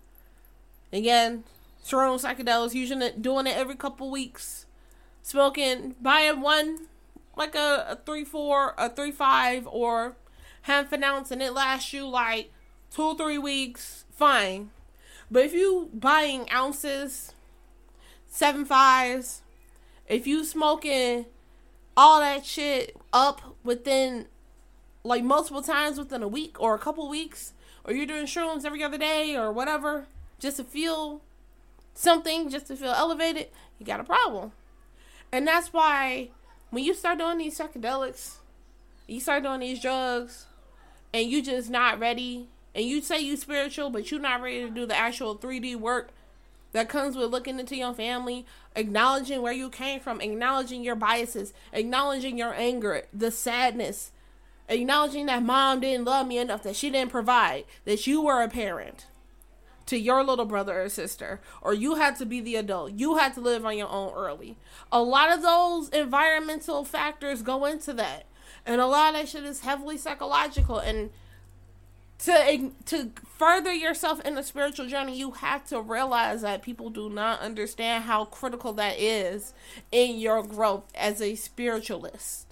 again, 0.91 1.43
throwing 1.83 2.19
psychedelics, 2.19 2.73
using 2.73 3.01
it, 3.01 3.21
doing 3.21 3.47
it 3.47 3.55
every 3.55 3.75
couple 3.75 4.09
weeks, 4.09 4.65
smoking, 5.21 5.95
buying 6.01 6.41
one, 6.41 6.87
like 7.37 7.55
a, 7.55 7.85
a 7.89 7.99
three 8.05 8.25
four, 8.25 8.73
a 8.77 8.89
three 8.89 9.11
five, 9.11 9.67
or 9.67 10.17
half 10.63 10.91
an 10.91 11.03
ounce, 11.03 11.31
and 11.31 11.41
it 11.41 11.53
lasts 11.53 11.93
you 11.93 12.07
like 12.07 12.51
two 12.91 13.03
or 13.03 13.17
three 13.17 13.37
weeks, 13.37 14.05
fine. 14.11 14.71
But 15.29 15.45
if 15.45 15.53
you 15.53 15.89
buying 15.93 16.49
ounces, 16.51 17.33
seven 18.27 18.65
fives, 18.65 19.41
if 20.07 20.27
you 20.27 20.43
smoking 20.43 21.25
all 21.97 22.19
that 22.19 22.45
shit 22.45 22.95
up 23.13 23.55
within 23.63 24.27
like 25.03 25.23
multiple 25.23 25.61
times 25.61 25.97
within 25.97 26.23
a 26.23 26.27
week 26.27 26.59
or 26.59 26.73
a 26.75 26.79
couple 26.79 27.07
weeks, 27.07 27.53
or 27.83 27.93
you're 27.93 28.05
doing 28.05 28.25
shrooms 28.25 28.65
every 28.65 28.83
other 28.83 28.97
day 28.97 29.35
or 29.35 29.51
whatever, 29.51 30.07
just 30.39 30.57
to 30.57 30.63
feel 30.63 31.21
something, 31.93 32.49
just 32.49 32.67
to 32.67 32.75
feel 32.75 32.91
elevated, 32.91 33.47
you 33.79 33.85
got 33.85 33.99
a 33.99 34.03
problem. 34.03 34.51
And 35.31 35.47
that's 35.47 35.71
why 35.71 36.29
when 36.71 36.83
you 36.83 36.93
start 36.93 37.19
doing 37.19 37.37
these 37.37 37.57
psychedelics, 37.57 38.37
you 39.07 39.19
start 39.19 39.43
doing 39.43 39.59
these 39.59 39.81
drugs, 39.81 40.47
and 41.13 41.29
you 41.29 41.41
just 41.41 41.69
not 41.69 41.99
ready, 41.99 42.49
and 42.73 42.85
you 42.85 43.01
say 43.01 43.19
you 43.19 43.37
spiritual, 43.37 43.91
but 43.91 44.09
you're 44.09 44.19
not 44.19 44.41
ready 44.41 44.61
to 44.61 44.69
do 44.69 44.85
the 44.85 44.97
actual 44.97 45.37
3D 45.37 45.75
work 45.75 46.09
that 46.75 46.89
comes 46.89 47.15
with 47.15 47.31
looking 47.31 47.57
into 47.57 47.77
your 47.77 47.93
family, 47.93 48.45
acknowledging 48.75 49.41
where 49.41 49.53
you 49.53 49.69
came 49.69 50.01
from, 50.01 50.19
acknowledging 50.19 50.83
your 50.83 50.95
biases, 50.95 51.53
acknowledging 51.71 52.37
your 52.37 52.53
anger, 52.53 53.03
the 53.13 53.31
sadness, 53.31 54.11
acknowledging 54.67 55.25
that 55.25 55.41
mom 55.41 55.79
didn't 55.79 56.03
love 56.03 56.27
me 56.27 56.37
enough, 56.37 56.63
that 56.63 56.75
she 56.75 56.89
didn't 56.89 57.11
provide, 57.11 57.63
that 57.85 58.05
you 58.05 58.21
were 58.21 58.41
a 58.41 58.49
parent 58.49 59.05
to 59.85 59.97
your 59.97 60.21
little 60.21 60.43
brother 60.43 60.81
or 60.81 60.89
sister, 60.89 61.39
or 61.61 61.73
you 61.73 61.95
had 61.95 62.17
to 62.17 62.25
be 62.25 62.41
the 62.41 62.57
adult. 62.57 62.91
You 62.91 63.15
had 63.15 63.33
to 63.35 63.39
live 63.39 63.65
on 63.65 63.77
your 63.77 63.89
own 63.89 64.11
early. 64.13 64.57
A 64.91 65.01
lot 65.01 65.31
of 65.31 65.41
those 65.41 65.87
environmental 65.87 66.83
factors 66.83 67.41
go 67.41 67.63
into 67.63 67.93
that. 67.93 68.25
And 68.65 68.81
a 68.81 68.87
lot 68.87 69.15
of 69.15 69.21
that 69.21 69.29
shit 69.29 69.45
is 69.45 69.61
heavily 69.61 69.97
psychological 69.97 70.79
and 70.79 71.11
to 72.19 72.71
to 72.85 73.11
further 73.37 73.73
yourself 73.73 74.21
in 74.21 74.35
the 74.35 74.43
spiritual 74.43 74.87
journey, 74.87 75.17
you 75.17 75.31
have 75.31 75.65
to 75.67 75.81
realize 75.81 76.41
that 76.41 76.61
people 76.61 76.89
do 76.89 77.09
not 77.09 77.41
understand 77.41 78.05
how 78.05 78.25
critical 78.25 78.73
that 78.73 78.97
is 78.99 79.53
in 79.91 80.17
your 80.17 80.43
growth 80.43 80.83
as 80.95 81.21
a 81.21 81.35
spiritualist. 81.35 82.47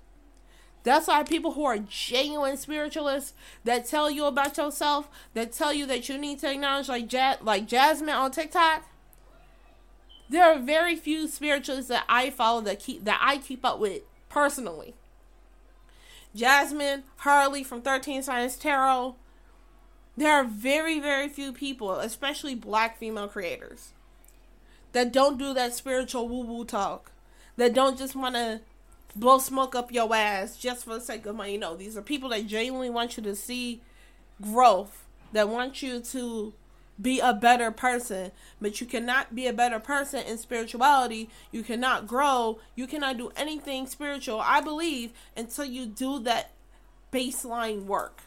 That's 0.84 1.08
why 1.08 1.24
people 1.24 1.54
who 1.54 1.64
are 1.64 1.78
genuine 1.78 2.58
spiritualists 2.58 3.34
that 3.64 3.86
tell 3.86 4.12
you 4.12 4.26
about 4.26 4.58
yourself, 4.58 5.08
that 5.34 5.54
tell 5.54 5.74
you 5.74 5.86
that 5.86 6.10
you 6.10 6.18
need 6.18 6.40
to 6.40 6.52
acknowledge 6.52 6.90
like 6.90 7.12
ja- 7.12 7.38
like 7.42 7.68
Jasmine 7.68 8.14
on 8.14 8.32
TikTok. 8.32 8.84
There 10.30 10.44
are 10.44 10.60
very 10.60 10.96
few 10.96 11.28
spiritualists 11.28 11.90
that 11.90 12.04
I 12.10 12.30
follow 12.30 12.62
that 12.62 12.80
keep 12.80 13.06
that 13.06 13.20
I 13.22 13.38
keep 13.38 13.64
up 13.64 13.80
with 13.80 14.02
personally. 14.28 14.94
Jasmine 16.36 17.04
Harley 17.18 17.64
from 17.64 17.82
13 17.82 18.24
Science 18.24 18.58
Tarot, 18.58 19.16
there 20.16 20.34
are 20.34 20.44
very, 20.44 21.00
very 21.00 21.28
few 21.28 21.52
people, 21.52 21.92
especially 21.96 22.56
black 22.56 22.98
female 22.98 23.28
creators, 23.28 23.94
that 24.92 25.12
don't 25.12 25.40
do 25.40 25.54
that 25.54 25.74
spiritual 25.74 26.28
woo 26.28 26.46
woo 26.46 26.66
talk, 26.66 27.12
that 27.58 27.74
don't 27.74 27.98
just 27.98 28.16
want 28.16 28.36
to 28.36 28.62
blow 29.16 29.38
smoke 29.38 29.76
up 29.76 29.92
your 29.92 30.14
ass 30.14 30.58
just 30.58 30.86
for 30.86 30.96
the 30.96 31.02
sake 31.02 31.26
of 31.26 31.36
money. 31.36 31.58
No, 31.58 31.76
these 31.76 31.98
are 31.98 32.02
people 32.02 32.30
that 32.30 32.48
genuinely 32.48 32.90
want 32.90 33.18
you 33.18 33.24
to 33.24 33.36
see 33.36 33.82
growth, 34.42 35.06
that 35.32 35.50
want 35.50 35.82
you 35.82 36.00
to 36.00 36.54
be 37.02 37.20
a 37.20 37.34
better 37.34 37.72
person. 37.72 38.32
But 38.62 38.82
you 38.82 38.88
cannot 38.88 39.36
be 39.36 39.48
a 39.48 39.54
better 39.54 39.80
person 39.80 40.26
in 40.26 40.38
spirituality. 40.38 41.30
You 41.52 41.64
cannot 41.64 42.08
grow. 42.08 42.60
You 42.76 42.88
cannot 42.88 43.18
do 43.18 43.32
anything 43.36 43.88
spiritual, 43.88 44.40
I 44.40 44.62
believe, 44.62 45.12
until 45.36 45.66
you 45.66 45.86
do 45.86 46.20
that 46.20 46.52
baseline 47.12 47.86
work. 47.86 48.22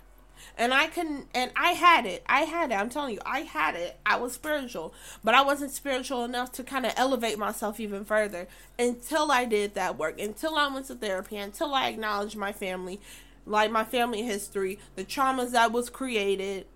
And 0.56 0.72
I 0.72 0.86
couldn't, 0.86 1.28
and 1.34 1.50
I 1.56 1.72
had 1.72 2.06
it. 2.06 2.22
I 2.26 2.42
had 2.42 2.70
it. 2.70 2.74
I'm 2.74 2.88
telling 2.88 3.14
you, 3.14 3.20
I 3.26 3.40
had 3.40 3.74
it. 3.74 3.98
I 4.06 4.16
was 4.16 4.32
spiritual, 4.32 4.94
but 5.22 5.34
I 5.34 5.42
wasn't 5.42 5.70
spiritual 5.70 6.24
enough 6.24 6.52
to 6.52 6.64
kind 6.64 6.86
of 6.86 6.92
elevate 6.96 7.38
myself 7.38 7.78
even 7.80 8.04
further 8.04 8.48
until 8.78 9.30
I 9.30 9.44
did 9.44 9.74
that 9.74 9.98
work, 9.98 10.20
until 10.20 10.56
I 10.56 10.72
went 10.72 10.86
to 10.86 10.94
therapy, 10.94 11.36
until 11.36 11.74
I 11.74 11.88
acknowledged 11.88 12.36
my 12.36 12.52
family, 12.52 13.00
like 13.44 13.70
my 13.70 13.84
family 13.84 14.22
history, 14.22 14.78
the 14.94 15.04
traumas 15.04 15.52
that 15.52 15.72
was 15.72 15.90
created, 15.90 16.66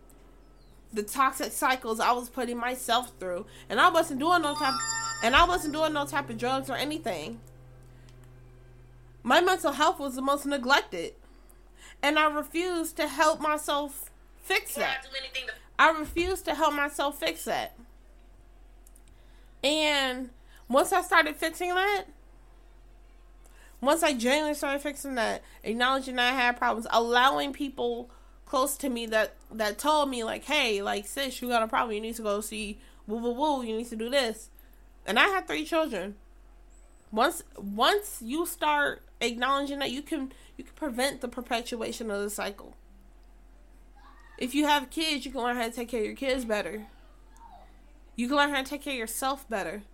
the 0.92 1.02
toxic 1.02 1.52
cycles 1.52 2.00
I 2.00 2.12
was 2.12 2.28
putting 2.28 2.58
myself 2.58 3.12
through, 3.18 3.46
and 3.68 3.80
I 3.80 3.88
wasn't 3.90 4.20
doing 4.20 4.42
no 4.42 4.54
type, 4.54 4.74
and 5.22 5.34
I 5.36 5.44
wasn't 5.44 5.74
doing 5.74 5.92
no 5.92 6.04
type 6.04 6.30
of 6.30 6.38
drugs 6.38 6.68
or 6.68 6.76
anything. 6.76 7.40
My 9.22 9.40
mental 9.40 9.72
health 9.72 9.98
was 9.98 10.14
the 10.14 10.22
most 10.22 10.46
neglected 10.46 11.14
and 12.02 12.18
I 12.18 12.30
refuse 12.30 12.92
to 12.94 13.06
help 13.06 13.40
myself 13.40 14.10
fix 14.42 14.74
that. 14.74 15.06
I 15.78 15.90
refuse 15.90 16.42
to 16.42 16.54
help 16.54 16.74
myself 16.74 17.18
fix 17.18 17.44
that. 17.44 17.76
And 19.62 20.30
once 20.68 20.92
I 20.92 21.02
started 21.02 21.36
fixing 21.36 21.74
that, 21.74 22.04
once 23.80 24.02
I 24.02 24.12
genuinely 24.12 24.54
started 24.54 24.82
fixing 24.82 25.14
that, 25.14 25.42
acknowledging 25.62 26.16
that 26.16 26.32
I 26.32 26.36
had 26.36 26.56
problems, 26.56 26.86
allowing 26.90 27.52
people 27.52 28.10
close 28.44 28.76
to 28.78 28.88
me 28.88 29.06
that 29.06 29.34
that 29.52 29.78
told 29.78 30.10
me 30.10 30.24
like, 30.24 30.44
"Hey, 30.44 30.82
like 30.82 31.06
sis, 31.06 31.40
you 31.40 31.48
got 31.48 31.62
a 31.62 31.68
problem. 31.68 31.94
You 31.94 32.00
need 32.00 32.16
to 32.16 32.22
go 32.22 32.40
see 32.40 32.78
woo 33.06 33.16
woo 33.16 33.32
woo. 33.32 33.62
You 33.62 33.76
need 33.76 33.88
to 33.88 33.96
do 33.96 34.10
this." 34.10 34.50
And 35.06 35.18
I 35.18 35.28
had 35.28 35.46
three 35.46 35.64
children. 35.64 36.16
Once 37.12 37.42
once 37.56 38.20
you 38.20 38.46
start 38.46 39.02
acknowledging 39.20 39.78
that 39.78 39.90
you 39.90 40.02
can 40.02 40.32
you 40.60 40.64
can 40.64 40.74
prevent 40.74 41.22
the 41.22 41.28
perpetuation 41.28 42.10
of 42.10 42.20
the 42.20 42.28
cycle. 42.28 42.76
If 44.36 44.54
you 44.54 44.66
have 44.66 44.90
kids, 44.90 45.24
you 45.24 45.32
can 45.32 45.40
learn 45.40 45.56
how 45.56 45.64
to 45.64 45.70
take 45.70 45.88
care 45.88 46.00
of 46.00 46.06
your 46.06 46.14
kids 46.14 46.44
better. 46.44 46.86
You 48.14 48.28
can 48.28 48.36
learn 48.36 48.50
how 48.50 48.62
to 48.62 48.68
take 48.68 48.82
care 48.82 48.92
of 48.92 48.98
yourself 48.98 49.48
better. 49.48 49.84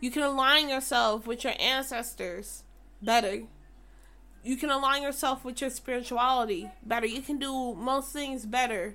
You 0.00 0.12
can 0.12 0.22
align 0.22 0.68
yourself 0.68 1.26
with 1.26 1.42
your 1.42 1.54
ancestors 1.58 2.62
better. 3.02 3.42
You 4.44 4.56
can 4.56 4.70
align 4.70 5.02
yourself 5.02 5.44
with 5.44 5.60
your 5.60 5.70
spirituality 5.70 6.70
better. 6.86 7.06
You 7.06 7.20
can 7.20 7.40
do 7.40 7.74
most 7.74 8.12
things 8.12 8.46
better 8.46 8.94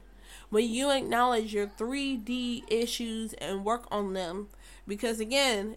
when 0.50 0.70
you 0.70 0.90
acknowledge 0.90 1.54
your 1.54 1.68
3D 1.68 2.64
issues 2.72 3.34
and 3.34 3.66
work 3.66 3.88
on 3.92 4.14
them. 4.14 4.48
Because 4.88 5.20
again, 5.20 5.76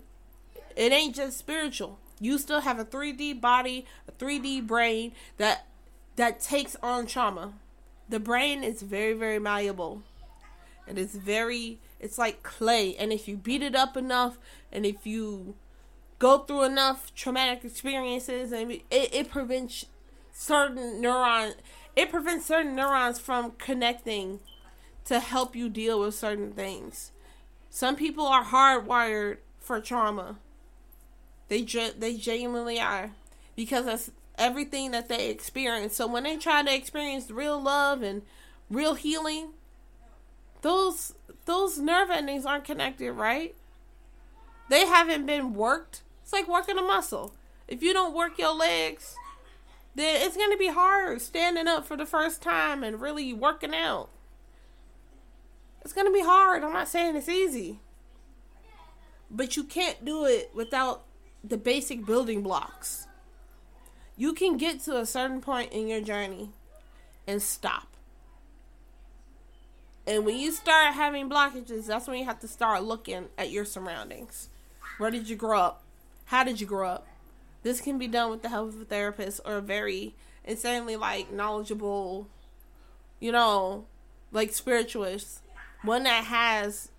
it 0.76 0.92
ain't 0.92 1.16
just 1.16 1.36
spiritual 1.36 1.98
you 2.22 2.38
still 2.38 2.60
have 2.60 2.78
a 2.78 2.84
3D 2.84 3.40
body, 3.40 3.84
a 4.08 4.12
3D 4.12 4.66
brain 4.66 5.12
that 5.38 5.66
that 6.16 6.40
takes 6.40 6.76
on 6.82 7.06
trauma. 7.06 7.54
The 8.08 8.20
brain 8.20 8.62
is 8.62 8.82
very 8.82 9.12
very 9.12 9.38
malleable. 9.38 10.02
And 10.86 10.98
it's 10.98 11.14
very 11.14 11.78
it's 12.00 12.18
like 12.18 12.42
clay 12.42 12.96
and 12.96 13.12
if 13.12 13.28
you 13.28 13.36
beat 13.36 13.62
it 13.62 13.74
up 13.74 13.96
enough 13.96 14.38
and 14.72 14.84
if 14.86 15.06
you 15.06 15.54
go 16.18 16.38
through 16.38 16.64
enough 16.64 17.14
traumatic 17.14 17.64
experiences 17.64 18.52
and 18.52 18.72
it, 18.72 18.82
it 18.90 19.30
prevents 19.30 19.86
certain 20.32 21.00
neurons 21.00 21.54
it 21.94 22.10
prevents 22.10 22.46
certain 22.46 22.74
neurons 22.74 23.18
from 23.18 23.52
connecting 23.58 24.40
to 25.04 25.20
help 25.20 25.54
you 25.54 25.68
deal 25.68 26.00
with 26.00 26.14
certain 26.14 26.52
things. 26.52 27.12
Some 27.70 27.96
people 27.96 28.26
are 28.26 28.44
hardwired 28.44 29.38
for 29.58 29.80
trauma. 29.80 30.36
They 31.52 31.64
they 31.98 32.16
genuinely 32.16 32.80
are 32.80 33.10
because 33.56 33.84
that's 33.84 34.10
everything 34.38 34.92
that 34.92 35.10
they 35.10 35.28
experience. 35.28 35.94
So 35.94 36.06
when 36.06 36.22
they 36.22 36.38
try 36.38 36.62
to 36.62 36.74
experience 36.74 37.30
real 37.30 37.62
love 37.62 38.00
and 38.00 38.22
real 38.70 38.94
healing, 38.94 39.50
those 40.62 41.12
those 41.44 41.76
nerve 41.76 42.08
endings 42.08 42.46
aren't 42.46 42.64
connected, 42.64 43.12
right? 43.12 43.54
They 44.70 44.86
haven't 44.86 45.26
been 45.26 45.52
worked. 45.52 46.00
It's 46.22 46.32
like 46.32 46.48
working 46.48 46.78
a 46.78 46.82
muscle. 46.82 47.34
If 47.68 47.82
you 47.82 47.92
don't 47.92 48.14
work 48.14 48.38
your 48.38 48.54
legs, 48.54 49.14
then 49.94 50.22
it's 50.22 50.38
going 50.38 50.52
to 50.52 50.56
be 50.56 50.68
hard 50.68 51.20
standing 51.20 51.68
up 51.68 51.84
for 51.84 51.98
the 51.98 52.06
first 52.06 52.40
time 52.40 52.82
and 52.82 52.98
really 52.98 53.34
working 53.34 53.74
out. 53.74 54.08
It's 55.82 55.92
going 55.92 56.06
to 56.06 56.12
be 56.14 56.24
hard. 56.24 56.64
I'm 56.64 56.72
not 56.72 56.88
saying 56.88 57.14
it's 57.14 57.28
easy. 57.28 57.80
But 59.30 59.54
you 59.54 59.64
can't 59.64 60.02
do 60.02 60.24
it 60.24 60.50
without 60.54 61.04
the 61.44 61.56
basic 61.56 62.06
building 62.06 62.42
blocks. 62.42 63.06
You 64.16 64.32
can 64.32 64.56
get 64.56 64.80
to 64.80 64.98
a 64.98 65.06
certain 65.06 65.40
point 65.40 65.72
in 65.72 65.88
your 65.88 66.00
journey 66.00 66.50
and 67.26 67.42
stop. 67.42 67.88
And 70.06 70.24
when 70.26 70.36
you 70.36 70.50
start 70.50 70.94
having 70.94 71.30
blockages, 71.30 71.86
that's 71.86 72.08
when 72.08 72.18
you 72.18 72.24
have 72.24 72.40
to 72.40 72.48
start 72.48 72.82
looking 72.82 73.26
at 73.38 73.50
your 73.50 73.64
surroundings. 73.64 74.48
Where 74.98 75.10
did 75.10 75.28
you 75.28 75.36
grow 75.36 75.60
up? 75.60 75.82
How 76.26 76.44
did 76.44 76.60
you 76.60 76.66
grow 76.66 76.88
up? 76.88 77.06
This 77.62 77.80
can 77.80 77.98
be 77.98 78.08
done 78.08 78.30
with 78.30 78.42
the 78.42 78.48
help 78.48 78.70
of 78.70 78.80
a 78.80 78.84
therapist 78.84 79.40
or 79.44 79.56
a 79.56 79.62
very 79.62 80.14
insanely 80.44 80.96
like 80.96 81.32
knowledgeable, 81.32 82.28
you 83.20 83.30
know, 83.30 83.86
like 84.32 84.52
spiritualist. 84.52 85.40
One 85.82 86.02
that 86.04 86.24
has 86.24 86.90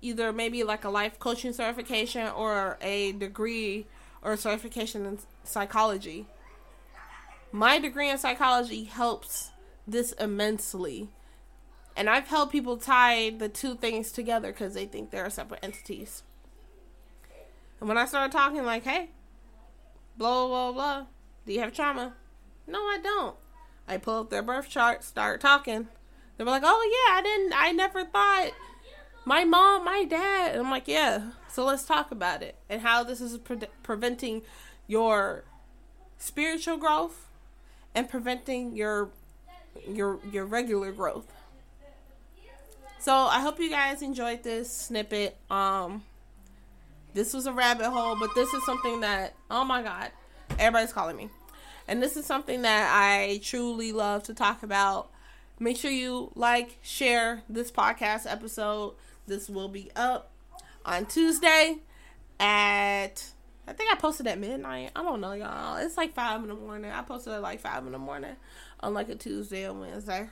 either 0.00 0.32
maybe 0.32 0.62
like 0.62 0.84
a 0.84 0.90
life 0.90 1.18
coaching 1.18 1.52
certification 1.52 2.28
or 2.28 2.78
a 2.80 3.12
degree 3.12 3.86
or 4.22 4.36
certification 4.36 5.06
in 5.06 5.18
psychology. 5.44 6.26
My 7.52 7.78
degree 7.78 8.08
in 8.08 8.18
psychology 8.18 8.84
helps 8.84 9.50
this 9.86 10.12
immensely. 10.12 11.08
And 11.96 12.08
I've 12.08 12.28
helped 12.28 12.52
people 12.52 12.76
tie 12.76 13.30
the 13.30 13.48
two 13.48 13.74
things 13.74 14.12
together 14.12 14.52
because 14.52 14.74
they 14.74 14.86
think 14.86 15.10
they're 15.10 15.28
separate 15.28 15.60
entities. 15.62 16.22
And 17.80 17.88
when 17.88 17.98
I 17.98 18.04
started 18.04 18.32
talking, 18.32 18.64
like, 18.64 18.84
hey, 18.84 19.10
blah, 20.16 20.46
blah, 20.46 20.72
blah, 20.72 21.06
do 21.46 21.52
you 21.52 21.60
have 21.60 21.72
trauma? 21.72 22.14
No, 22.66 22.78
I 22.78 22.98
don't. 23.02 23.36
I 23.88 23.96
pull 23.96 24.20
up 24.20 24.30
their 24.30 24.42
birth 24.42 24.68
chart, 24.68 25.02
start 25.02 25.40
talking. 25.40 25.88
They 26.36 26.44
were 26.44 26.50
like, 26.50 26.62
oh, 26.64 27.06
yeah, 27.08 27.18
I 27.18 27.22
didn't, 27.22 27.52
I 27.56 27.72
never 27.72 28.04
thought 28.04 28.52
my 29.30 29.44
mom, 29.44 29.84
my 29.84 30.02
dad. 30.02 30.56
And 30.56 30.62
I'm 30.62 30.70
like, 30.70 30.88
yeah. 30.88 31.30
So 31.48 31.64
let's 31.64 31.84
talk 31.84 32.10
about 32.10 32.42
it 32.42 32.56
and 32.68 32.82
how 32.82 33.04
this 33.04 33.20
is 33.20 33.38
pre- 33.38 33.68
preventing 33.84 34.42
your 34.88 35.44
spiritual 36.18 36.76
growth 36.76 37.28
and 37.94 38.08
preventing 38.08 38.74
your 38.74 39.10
your 39.86 40.18
your 40.32 40.44
regular 40.46 40.90
growth. 40.90 41.32
So 42.98 43.14
I 43.14 43.40
hope 43.40 43.60
you 43.60 43.70
guys 43.70 44.02
enjoyed 44.02 44.42
this 44.42 44.68
snippet. 44.68 45.36
Um 45.48 46.02
this 47.14 47.32
was 47.32 47.46
a 47.46 47.52
rabbit 47.52 47.88
hole, 47.88 48.16
but 48.18 48.34
this 48.34 48.52
is 48.52 48.64
something 48.64 48.98
that 49.02 49.34
oh 49.48 49.64
my 49.64 49.80
god, 49.80 50.10
everybody's 50.58 50.92
calling 50.92 51.16
me. 51.16 51.30
And 51.86 52.02
this 52.02 52.16
is 52.16 52.26
something 52.26 52.62
that 52.62 52.90
I 52.92 53.40
truly 53.44 53.92
love 53.92 54.24
to 54.24 54.34
talk 54.34 54.64
about. 54.64 55.08
Make 55.60 55.76
sure 55.76 55.90
you 55.92 56.32
like, 56.34 56.78
share 56.82 57.42
this 57.48 57.70
podcast 57.70 58.26
episode 58.28 58.94
this 59.30 59.48
will 59.48 59.68
be 59.68 59.90
up 59.96 60.30
on 60.84 61.06
Tuesday 61.06 61.78
at 62.38 63.30
I 63.66 63.72
think 63.72 63.92
I 63.92 63.94
posted 63.96 64.26
at 64.26 64.38
midnight. 64.38 64.90
I 64.96 65.02
don't 65.02 65.20
know, 65.20 65.32
y'all. 65.32 65.76
It's 65.76 65.96
like 65.96 66.12
five 66.12 66.42
in 66.42 66.48
the 66.48 66.54
morning. 66.54 66.90
I 66.90 67.02
posted 67.02 67.32
at 67.32 67.42
like 67.42 67.60
five 67.60 67.86
in 67.86 67.92
the 67.92 67.98
morning 67.98 68.34
on 68.80 68.92
like 68.92 69.08
a 69.08 69.14
Tuesday 69.14 69.66
or 69.66 69.72
Wednesday. 69.74 70.28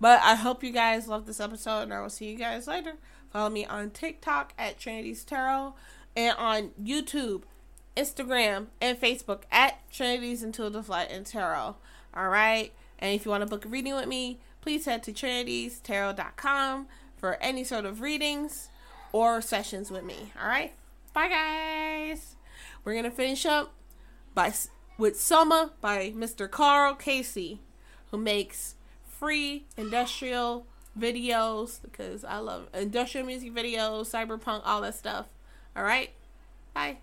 But 0.00 0.20
I 0.22 0.34
hope 0.34 0.64
you 0.64 0.70
guys 0.70 1.06
love 1.06 1.26
this 1.26 1.40
episode, 1.40 1.82
and 1.82 1.94
I 1.94 2.00
will 2.00 2.10
see 2.10 2.30
you 2.30 2.36
guys 2.36 2.66
later. 2.66 2.94
Follow 3.30 3.50
me 3.50 3.66
on 3.66 3.90
TikTok 3.90 4.54
at 4.58 4.78
Trinity's 4.78 5.24
Tarot 5.24 5.74
and 6.16 6.36
on 6.38 6.70
YouTube, 6.82 7.42
Instagram, 7.96 8.68
and 8.80 8.98
Facebook 8.98 9.42
at 9.52 9.78
Trinity's 9.92 10.42
Intuitive 10.42 10.88
Light 10.88 11.10
and 11.10 11.26
Tarot. 11.26 11.76
All 12.14 12.28
right. 12.28 12.72
And 12.98 13.14
if 13.14 13.24
you 13.24 13.30
want 13.30 13.42
to 13.42 13.46
book 13.46 13.66
a 13.66 13.68
reading 13.68 13.94
with 13.94 14.08
me, 14.08 14.40
please 14.62 14.86
head 14.86 15.02
to 15.02 15.12
trinitystarot.com 15.12 16.86
for 17.24 17.38
any 17.40 17.64
sort 17.64 17.86
of 17.86 18.02
readings 18.02 18.68
or 19.10 19.40
sessions 19.40 19.90
with 19.90 20.04
me. 20.04 20.30
All 20.38 20.46
right? 20.46 20.74
Bye 21.14 21.28
guys. 21.30 22.36
We're 22.84 22.92
going 22.92 23.04
to 23.04 23.10
finish 23.10 23.46
up 23.46 23.72
by 24.34 24.52
with 24.98 25.18
Soma 25.18 25.72
by 25.80 26.12
Mr. 26.14 26.50
Karl 26.50 26.94
Casey 26.94 27.60
who 28.10 28.18
makes 28.18 28.74
free 29.08 29.64
industrial 29.78 30.66
videos 30.98 31.80
because 31.80 32.26
I 32.26 32.40
love 32.40 32.68
industrial 32.74 33.26
music 33.26 33.54
videos, 33.54 34.10
cyberpunk, 34.10 34.60
all 34.66 34.82
that 34.82 34.94
stuff. 34.94 35.24
All 35.74 35.82
right? 35.82 36.10
Bye. 36.74 36.98